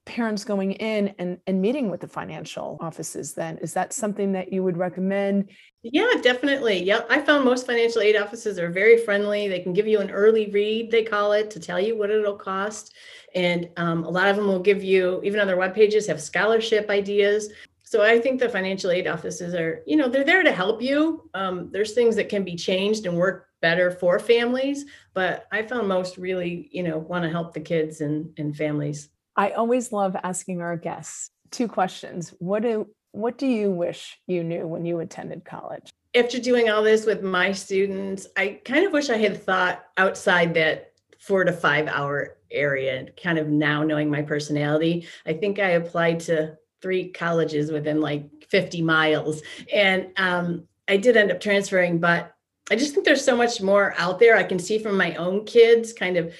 parents 0.07 0.44
going 0.44 0.73
in 0.73 1.14
and, 1.18 1.38
and 1.46 1.61
meeting 1.61 1.90
with 1.90 2.01
the 2.01 2.09
financial 2.09 2.79
offices 2.81 3.35
then? 3.35 3.59
Is 3.59 3.75
that 3.75 3.92
something 3.92 4.33
that 4.33 4.53
you 4.53 4.62
would 4.62 4.77
recommend? 4.77 5.51
Yeah 5.83 6.12
definitely. 6.23 6.83
Yep 6.85 7.09
i 7.11 7.20
found 7.20 7.44
most 7.44 7.66
financial 7.66 8.03
aid 8.03 8.16
offices 8.16 8.61
are 8.61 8.70
very 8.70 8.96
friendly. 8.96 9.49
They 9.49 9.61
can 9.61 9.73
give 9.73 9.88
you 9.88 9.99
an 9.99 10.11
early 10.11 10.51
read 10.51 10.92
they 10.92 11.03
call 11.03 11.33
it 11.33 11.51
to 11.51 11.59
tell 11.59 11.81
you 11.81 11.99
what 11.99 12.11
it'll 12.11 12.37
cost 12.37 12.94
and 13.34 13.68
um, 13.76 14.04
a 14.04 14.10
lot 14.10 14.28
of 14.28 14.36
them 14.36 14.46
will 14.46 14.60
give 14.60 14.82
you 14.82 15.20
even 15.22 15.40
on 15.40 15.46
their 15.46 15.56
web 15.56 15.74
pages 15.74 16.06
have 16.06 16.20
scholarship 16.20 16.90
ideas 16.90 17.50
So 17.90 18.04
I 18.04 18.20
think 18.20 18.38
the 18.38 18.48
financial 18.48 18.92
aid 18.92 19.08
offices 19.08 19.52
are, 19.52 19.82
you 19.84 19.96
know, 19.96 20.08
they're 20.08 20.22
there 20.22 20.44
to 20.44 20.52
help 20.52 20.80
you. 20.80 21.28
Um, 21.34 21.70
there's 21.72 21.92
things 21.92 22.14
that 22.14 22.28
can 22.28 22.44
be 22.44 22.54
changed 22.54 23.04
and 23.04 23.16
work 23.16 23.48
better 23.60 23.90
for 23.90 24.20
families, 24.20 24.84
but 25.12 25.48
I 25.50 25.62
found 25.64 25.88
most 25.88 26.16
really, 26.16 26.68
you 26.70 26.84
know, 26.84 26.98
want 26.98 27.24
to 27.24 27.30
help 27.30 27.52
the 27.52 27.58
kids 27.58 28.00
and, 28.00 28.32
and 28.38 28.56
families. 28.56 29.08
I 29.34 29.50
always 29.50 29.90
love 29.90 30.14
asking 30.22 30.60
our 30.60 30.76
guests 30.76 31.32
two 31.50 31.66
questions. 31.66 32.32
What 32.38 32.62
do 32.62 32.86
what 33.10 33.38
do 33.38 33.48
you 33.48 33.72
wish 33.72 34.20
you 34.28 34.44
knew 34.44 34.68
when 34.68 34.84
you 34.84 35.00
attended 35.00 35.44
college? 35.44 35.90
After 36.14 36.38
doing 36.38 36.70
all 36.70 36.84
this 36.84 37.06
with 37.06 37.24
my 37.24 37.50
students, 37.50 38.28
I 38.36 38.60
kind 38.64 38.86
of 38.86 38.92
wish 38.92 39.10
I 39.10 39.16
had 39.16 39.42
thought 39.42 39.84
outside 39.96 40.54
that 40.54 40.92
four 41.18 41.42
to 41.42 41.52
five 41.52 41.88
hour 41.88 42.36
area, 42.50 43.06
kind 43.22 43.38
of 43.38 43.48
now 43.48 43.82
knowing 43.82 44.10
my 44.10 44.22
personality. 44.22 45.06
I 45.26 45.32
think 45.34 45.58
I 45.58 45.70
applied 45.70 46.20
to 46.20 46.56
three 46.82 47.10
colleges 47.10 47.70
within 47.70 48.00
like 48.00 48.28
50 48.48 48.82
miles. 48.82 49.42
And 49.72 50.08
um, 50.16 50.66
I 50.88 50.96
did 50.96 51.16
end 51.16 51.30
up 51.30 51.40
transferring, 51.40 51.98
but 51.98 52.34
I 52.70 52.76
just 52.76 52.94
think 52.94 53.04
there's 53.04 53.24
so 53.24 53.36
much 53.36 53.60
more 53.60 53.94
out 53.98 54.18
there. 54.18 54.36
I 54.36 54.44
can 54.44 54.58
see 54.58 54.78
from 54.78 54.96
my 54.96 55.14
own 55.16 55.44
kids 55.44 55.92
kind 55.92 56.16
of 56.16 56.34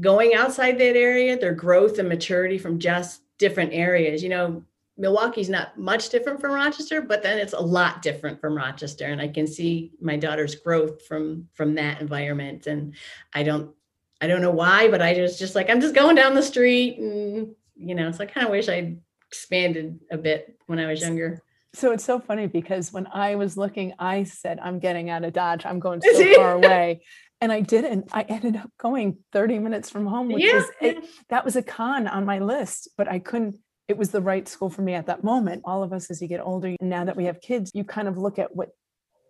going 0.00 0.34
outside 0.34 0.78
that 0.78 0.96
area, 0.96 1.38
their 1.38 1.54
growth 1.54 1.98
and 1.98 2.08
maturity 2.08 2.58
from 2.58 2.78
just 2.78 3.22
different 3.38 3.72
areas. 3.72 4.22
You 4.22 4.28
know, 4.28 4.62
Milwaukee's 4.98 5.50
not 5.50 5.78
much 5.78 6.08
different 6.08 6.40
from 6.40 6.52
Rochester, 6.52 7.02
but 7.02 7.22
then 7.22 7.38
it's 7.38 7.52
a 7.52 7.60
lot 7.60 8.02
different 8.02 8.40
from 8.40 8.56
Rochester. 8.56 9.06
And 9.06 9.20
I 9.20 9.28
can 9.28 9.46
see 9.46 9.92
my 10.00 10.16
daughter's 10.16 10.54
growth 10.54 11.06
from 11.06 11.48
from 11.52 11.74
that 11.74 12.00
environment. 12.00 12.66
And 12.66 12.94
I 13.34 13.42
don't 13.42 13.75
I 14.20 14.26
don't 14.26 14.40
know 14.40 14.50
why, 14.50 14.88
but 14.88 15.02
I 15.02 15.14
just 15.14 15.38
just 15.38 15.54
like 15.54 15.68
I'm 15.70 15.80
just 15.80 15.94
going 15.94 16.16
down 16.16 16.34
the 16.34 16.42
street 16.42 16.98
and 16.98 17.54
you 17.76 17.94
know, 17.94 18.10
so 18.10 18.24
I 18.24 18.26
kind 18.26 18.46
of 18.46 18.50
wish 18.50 18.68
I'd 18.68 18.98
expanded 19.28 20.00
a 20.10 20.16
bit 20.16 20.56
when 20.66 20.78
I 20.78 20.86
was 20.86 21.00
younger. 21.00 21.42
So 21.74 21.92
it's 21.92 22.04
so 22.04 22.18
funny 22.18 22.46
because 22.46 22.90
when 22.90 23.06
I 23.12 23.34
was 23.34 23.58
looking, 23.58 23.92
I 23.98 24.24
said, 24.24 24.58
I'm 24.62 24.78
getting 24.78 25.10
out 25.10 25.24
of 25.24 25.34
Dodge. 25.34 25.66
I'm 25.66 25.78
going 25.78 26.00
so 26.14 26.34
far 26.34 26.54
away. 26.54 27.02
And 27.42 27.52
I 27.52 27.60
didn't. 27.60 28.08
I 28.12 28.22
ended 28.22 28.56
up 28.56 28.70
going 28.78 29.18
30 29.34 29.58
minutes 29.58 29.90
from 29.90 30.06
home, 30.06 30.32
which 30.32 30.42
yeah. 30.42 30.54
was 30.54 30.64
a, 30.82 30.98
that 31.28 31.44
was 31.44 31.54
a 31.54 31.62
con 31.62 32.08
on 32.08 32.24
my 32.24 32.38
list, 32.38 32.88
but 32.96 33.08
I 33.08 33.18
couldn't. 33.18 33.58
It 33.88 33.98
was 33.98 34.10
the 34.10 34.22
right 34.22 34.48
school 34.48 34.70
for 34.70 34.80
me 34.80 34.94
at 34.94 35.06
that 35.06 35.22
moment. 35.22 35.62
All 35.66 35.82
of 35.82 35.92
us, 35.92 36.10
as 36.10 36.22
you 36.22 36.28
get 36.28 36.40
older, 36.40 36.74
now 36.80 37.04
that 37.04 37.14
we 37.14 37.26
have 37.26 37.42
kids, 37.42 37.70
you 37.74 37.84
kind 37.84 38.08
of 38.08 38.16
look 38.16 38.38
at 38.38 38.56
what 38.56 38.70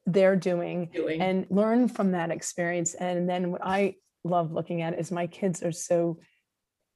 they're 0.07 0.37
doing, 0.37 0.89
doing. 0.95 1.21
and 1.21 1.47
learn 1.51 1.89
from 1.89 2.13
that 2.13 2.31
experience. 2.31 2.95
And 2.95 3.29
then 3.29 3.51
what 3.51 3.61
I 3.65 3.97
love 4.27 4.53
looking 4.53 4.83
at 4.83 4.99
is 4.99 5.11
my 5.11 5.27
kids 5.27 5.63
are 5.63 5.73
so 5.73 6.19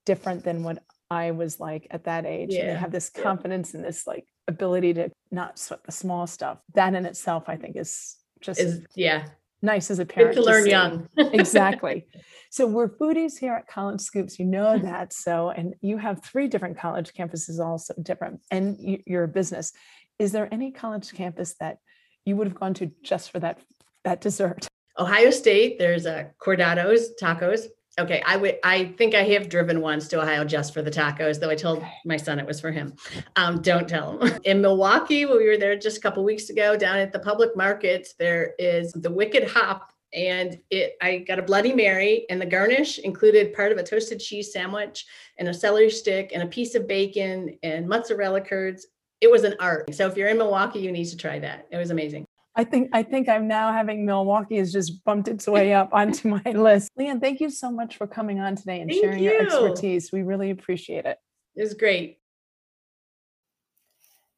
different 0.07 0.45
than 0.45 0.63
what 0.63 0.83
I 1.11 1.33
was 1.33 1.59
like 1.59 1.87
at 1.91 2.05
that 2.05 2.27
age. 2.27 2.51
Yeah. 2.53 2.61
And 2.61 2.69
they 2.71 2.75
have 2.75 2.93
this 2.93 3.11
confidence 3.11 3.73
yeah. 3.73 3.79
and 3.79 3.85
this 3.87 4.07
like 4.07 4.27
ability 4.49 4.95
to 4.95 5.11
not 5.31 5.59
sweat 5.59 5.85
the 5.85 5.93
small 5.93 6.27
stuff. 6.27 6.59
That 6.75 6.95
in 6.95 7.07
itself, 7.07 7.45
I 7.49 7.57
think, 7.57 7.77
is 7.77 8.17
just 8.41 8.61
is 8.61 8.83
yeah 8.95 9.27
nice 9.63 9.91
as 9.91 9.99
a 9.99 10.07
parent 10.07 10.35
Good 10.35 10.43
to, 10.43 10.47
to 10.47 10.53
learn 10.53 10.65
see. 10.65 10.71
young. 10.71 11.09
exactly. 11.17 12.07
So 12.51 12.67
we're 12.67 12.89
foodies 12.89 13.39
here 13.39 13.55
at 13.55 13.67
College 13.67 14.01
Scoops. 14.01 14.39
You 14.39 14.47
know 14.47 14.79
that. 14.79 15.13
So 15.13 15.51
and 15.51 15.75
you 15.81 15.99
have 15.99 16.25
three 16.25 16.49
different 16.49 16.79
college 16.79 17.13
campuses, 17.13 17.65
also 17.65 17.95
different, 18.03 18.41
and 18.51 18.79
you're 19.07 19.25
a 19.25 19.29
business. 19.29 19.73
Is 20.19 20.33
there 20.33 20.49
any 20.53 20.71
college 20.71 21.13
campus 21.13 21.55
that 21.61 21.79
you 22.25 22.37
would 22.37 22.47
have 22.47 22.59
gone 22.59 22.75
to 22.75 22.91
just 23.03 23.31
for 23.31 23.41
that 23.41 23.59
that 24.05 24.21
dessert? 24.21 24.67
Ohio 25.01 25.31
State. 25.31 25.79
There's 25.79 26.07
a 26.07 26.31
Condado's 26.39 27.11
tacos 27.21 27.67
Okay, 28.01 28.23
I 28.25 28.37
would. 28.37 28.59
I 28.65 28.87
think 28.97 29.15
I 29.15 29.25
have 29.25 29.49
driven 29.49 29.81
once 29.81 30.09
to 30.09 30.21
Ohio 30.21 30.45
just 30.45 30.73
for 30.73 30.81
the 30.81 30.91
tacos, 30.91 31.41
though 31.41 31.51
I 31.51 31.57
told 31.57 31.85
my 32.05 32.17
son 32.17 32.39
it 32.39 32.47
was 32.47 32.61
for 32.61 32.71
him. 32.71 32.95
Um, 33.37 33.61
don't 33.61 33.89
tell 33.89 34.19
him. 34.19 34.39
In 34.45 34.61
Milwaukee, 34.63 35.27
when 35.27 35.39
we 35.39 35.47
were 35.47 35.59
there 35.59 35.77
just 35.77 35.99
a 35.99 36.01
couple 36.01 36.25
weeks 36.25 36.51
ago, 36.51 36.77
down 36.77 36.99
at 36.99 37.13
the 37.13 37.19
public 37.19 37.57
market, 37.57 38.09
there 38.19 38.55
is 38.59 38.93
the 38.93 39.11
Wicked 39.11 39.49
Hop, 39.51 39.93
and 40.15 40.59
it. 40.71 40.97
I 41.03 41.19
got 41.19 41.41
a 41.41 41.43
Bloody 41.43 41.75
Mary, 41.75 42.27
and 42.31 42.41
the 42.41 42.47
garnish 42.47 42.99
included 43.01 43.55
part 43.55 43.73
of 43.73 43.79
a 43.79 43.83
toasted 43.83 44.21
cheese 44.21 44.53
sandwich 44.53 45.05
and 45.39 45.49
a 45.49 45.55
celery 45.55 45.91
stick 45.91 46.31
and 46.33 46.45
a 46.45 46.47
piece 46.47 46.75
of 46.77 46.87
bacon 46.87 47.59
and 47.63 47.89
mozzarella 47.89 48.41
curds. 48.41 48.87
It 49.21 49.31
was 49.31 49.45
an 49.45 49.57
art. 49.61 49.93
So 49.95 50.07
if 50.07 50.17
you're 50.17 50.29
in 50.29 50.39
Milwaukee, 50.39 50.79
you 50.79 50.93
need 50.93 51.07
to 51.07 51.17
try 51.17 51.39
that. 51.41 51.67
It 51.71 51.77
was 51.77 51.91
amazing. 51.91 52.25
I 52.57 52.65
think 52.65 52.91
I 52.93 53.03
think 53.03 53.29
I'm 53.29 53.47
now 53.47 53.73
having 53.73 54.05
Milwaukee 54.05 54.57
has 54.57 54.73
just 54.73 55.05
bumped 55.05 55.29
its 55.29 55.47
way 55.47 55.73
up 55.73 55.91
onto 55.93 56.29
my 56.29 56.43
list. 56.53 56.91
Leanne, 56.99 57.21
thank 57.21 57.41
you 57.41 57.49
so 57.49 57.71
much 57.71 57.97
for 57.97 58.07
coming 58.07 58.41
on 58.41 58.57
today 58.57 58.81
and 58.81 58.91
thank 58.91 59.03
sharing 59.03 59.23
you. 59.23 59.31
your 59.31 59.43
expertise. 59.43 60.11
We 60.13 60.23
really 60.23 60.51
appreciate 60.51 61.05
it. 61.05 61.19
It 61.55 61.63
was 61.63 61.75
great. 61.75 62.19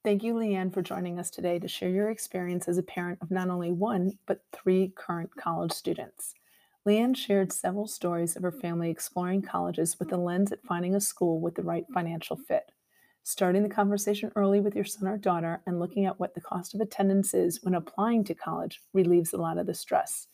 Thank 0.04 0.24
you, 0.24 0.34
Leanne, 0.34 0.74
for 0.74 0.82
joining 0.82 1.18
us 1.20 1.30
today 1.30 1.58
to 1.60 1.68
share 1.68 1.88
your 1.88 2.10
experience 2.10 2.66
as 2.66 2.76
a 2.76 2.82
parent 2.82 3.18
of 3.22 3.30
not 3.30 3.48
only 3.48 3.70
one, 3.70 4.18
but 4.26 4.40
three 4.52 4.92
current 4.96 5.30
college 5.36 5.72
students. 5.72 6.34
Leanne 6.86 7.16
shared 7.16 7.52
several 7.52 7.86
stories 7.86 8.34
of 8.34 8.42
her 8.42 8.50
family 8.50 8.90
exploring 8.90 9.42
colleges 9.42 10.00
with 10.00 10.12
a 10.12 10.16
lens 10.16 10.50
at 10.50 10.64
finding 10.64 10.96
a 10.96 11.00
school 11.00 11.40
with 11.40 11.54
the 11.54 11.62
right 11.62 11.84
financial 11.94 12.36
fit 12.36 12.72
starting 13.22 13.62
the 13.62 13.68
conversation 13.68 14.32
early 14.34 14.60
with 14.60 14.74
your 14.74 14.84
son 14.84 15.08
or 15.08 15.16
daughter 15.16 15.62
and 15.66 15.78
looking 15.78 16.06
at 16.06 16.18
what 16.18 16.34
the 16.34 16.40
cost 16.40 16.74
of 16.74 16.80
attendance 16.80 17.34
is 17.34 17.62
when 17.62 17.74
applying 17.74 18.24
to 18.24 18.34
college 18.34 18.80
relieves 18.92 19.32
a 19.32 19.36
lot 19.36 19.58
of 19.58 19.66
the 19.66 19.74
stress. 19.74 20.26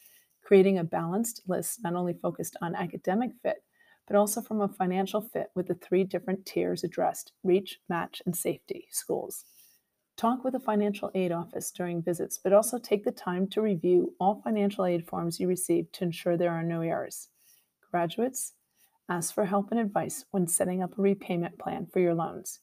Creating 0.42 0.79
a 0.79 0.85
balanced 0.85 1.42
list 1.46 1.81
not 1.83 1.94
only 1.94 2.14
focused 2.14 2.57
on 2.62 2.74
academic 2.74 3.33
fit, 3.42 3.62
but 4.07 4.16
also 4.16 4.40
from 4.40 4.62
a 4.62 4.68
financial 4.68 5.20
fit 5.20 5.51
with 5.55 5.66
the 5.66 5.74
three 5.74 6.03
different 6.03 6.46
tiers 6.46 6.83
addressed 6.83 7.33
reach, 7.44 7.79
match, 7.88 8.22
and 8.24 8.35
safety 8.35 8.88
schools. 8.90 9.44
Talk 10.16 10.42
with 10.42 10.55
a 10.55 10.61
financial 10.61 11.11
aid 11.14 11.31
office 11.31 11.70
during 11.70 12.03
visits, 12.03 12.40
but 12.42 12.53
also 12.53 12.79
take 12.79 13.05
the 13.05 13.12
time 13.12 13.46
to 13.48 13.61
review 13.61 14.14
all 14.18 14.40
financial 14.42 14.87
aid 14.87 15.07
forms 15.07 15.38
you 15.38 15.46
receive 15.46 15.92
to 15.92 16.05
ensure 16.05 16.37
there 16.37 16.51
are 16.53 16.64
no 16.64 16.81
errors. 16.81 17.29
Graduates, 17.90 18.55
ask 19.09 19.33
for 19.33 19.44
help 19.44 19.70
and 19.70 19.79
advice 19.79 20.24
when 20.31 20.48
setting 20.48 20.83
up 20.83 20.98
a 20.98 21.03
repayment 21.03 21.59
plan 21.59 21.87
for 21.92 22.01
your 22.01 22.14
loans. 22.14 22.61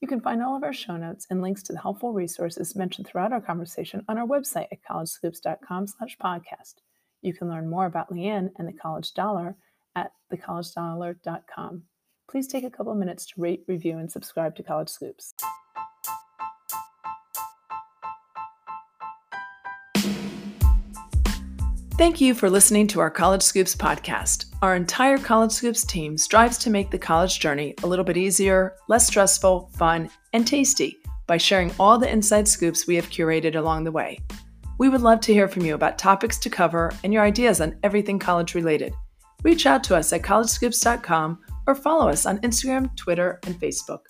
You 0.00 0.08
can 0.08 0.20
find 0.20 0.42
all 0.42 0.56
of 0.56 0.62
our 0.62 0.72
show 0.72 0.96
notes 0.96 1.26
and 1.28 1.42
links 1.42 1.62
to 1.64 1.72
the 1.72 1.80
helpful 1.80 2.12
resources 2.12 2.76
mentioned 2.76 3.06
throughout 3.06 3.32
our 3.32 3.40
conversation 3.40 4.04
on 4.08 4.16
our 4.16 4.26
website 4.26 4.68
at 4.70 4.82
collegescoops.com 4.88 5.86
slash 5.88 6.16
podcast. 6.18 6.74
You 7.20 7.34
can 7.34 7.48
learn 7.48 7.68
more 7.68 7.86
about 7.86 8.10
Leanne 8.12 8.50
and 8.58 8.68
the 8.68 8.72
College 8.72 9.12
Dollar 9.14 9.56
at 9.96 10.12
thecollegedollar.com. 10.32 11.82
Please 12.30 12.46
take 12.46 12.64
a 12.64 12.70
couple 12.70 12.94
minutes 12.94 13.26
to 13.26 13.40
rate, 13.40 13.64
review, 13.66 13.98
and 13.98 14.10
subscribe 14.10 14.54
to 14.56 14.62
College 14.62 14.88
Scoops. 14.88 15.34
Thank 21.98 22.20
you 22.20 22.32
for 22.32 22.48
listening 22.48 22.86
to 22.88 23.00
our 23.00 23.10
College 23.10 23.42
Scoops 23.42 23.74
podcast. 23.74 24.54
Our 24.62 24.76
entire 24.76 25.18
College 25.18 25.50
Scoops 25.50 25.84
team 25.84 26.16
strives 26.16 26.56
to 26.58 26.70
make 26.70 26.92
the 26.92 26.98
college 26.98 27.40
journey 27.40 27.74
a 27.82 27.88
little 27.88 28.04
bit 28.04 28.16
easier, 28.16 28.76
less 28.88 29.08
stressful, 29.08 29.72
fun, 29.74 30.08
and 30.32 30.46
tasty 30.46 30.96
by 31.26 31.38
sharing 31.38 31.72
all 31.76 31.98
the 31.98 32.08
inside 32.08 32.46
scoops 32.46 32.86
we 32.86 32.94
have 32.94 33.10
curated 33.10 33.56
along 33.56 33.82
the 33.82 33.90
way. 33.90 34.16
We 34.78 34.88
would 34.88 35.00
love 35.00 35.18
to 35.22 35.32
hear 35.32 35.48
from 35.48 35.64
you 35.64 35.74
about 35.74 35.98
topics 35.98 36.38
to 36.38 36.48
cover 36.48 36.92
and 37.02 37.12
your 37.12 37.24
ideas 37.24 37.60
on 37.60 37.76
everything 37.82 38.20
college 38.20 38.54
related. 38.54 38.94
Reach 39.42 39.66
out 39.66 39.82
to 39.84 39.96
us 39.96 40.12
at 40.12 40.22
collegescoops.com 40.22 41.40
or 41.66 41.74
follow 41.74 42.08
us 42.08 42.26
on 42.26 42.38
Instagram, 42.42 42.94
Twitter, 42.94 43.40
and 43.44 43.60
Facebook. 43.60 44.02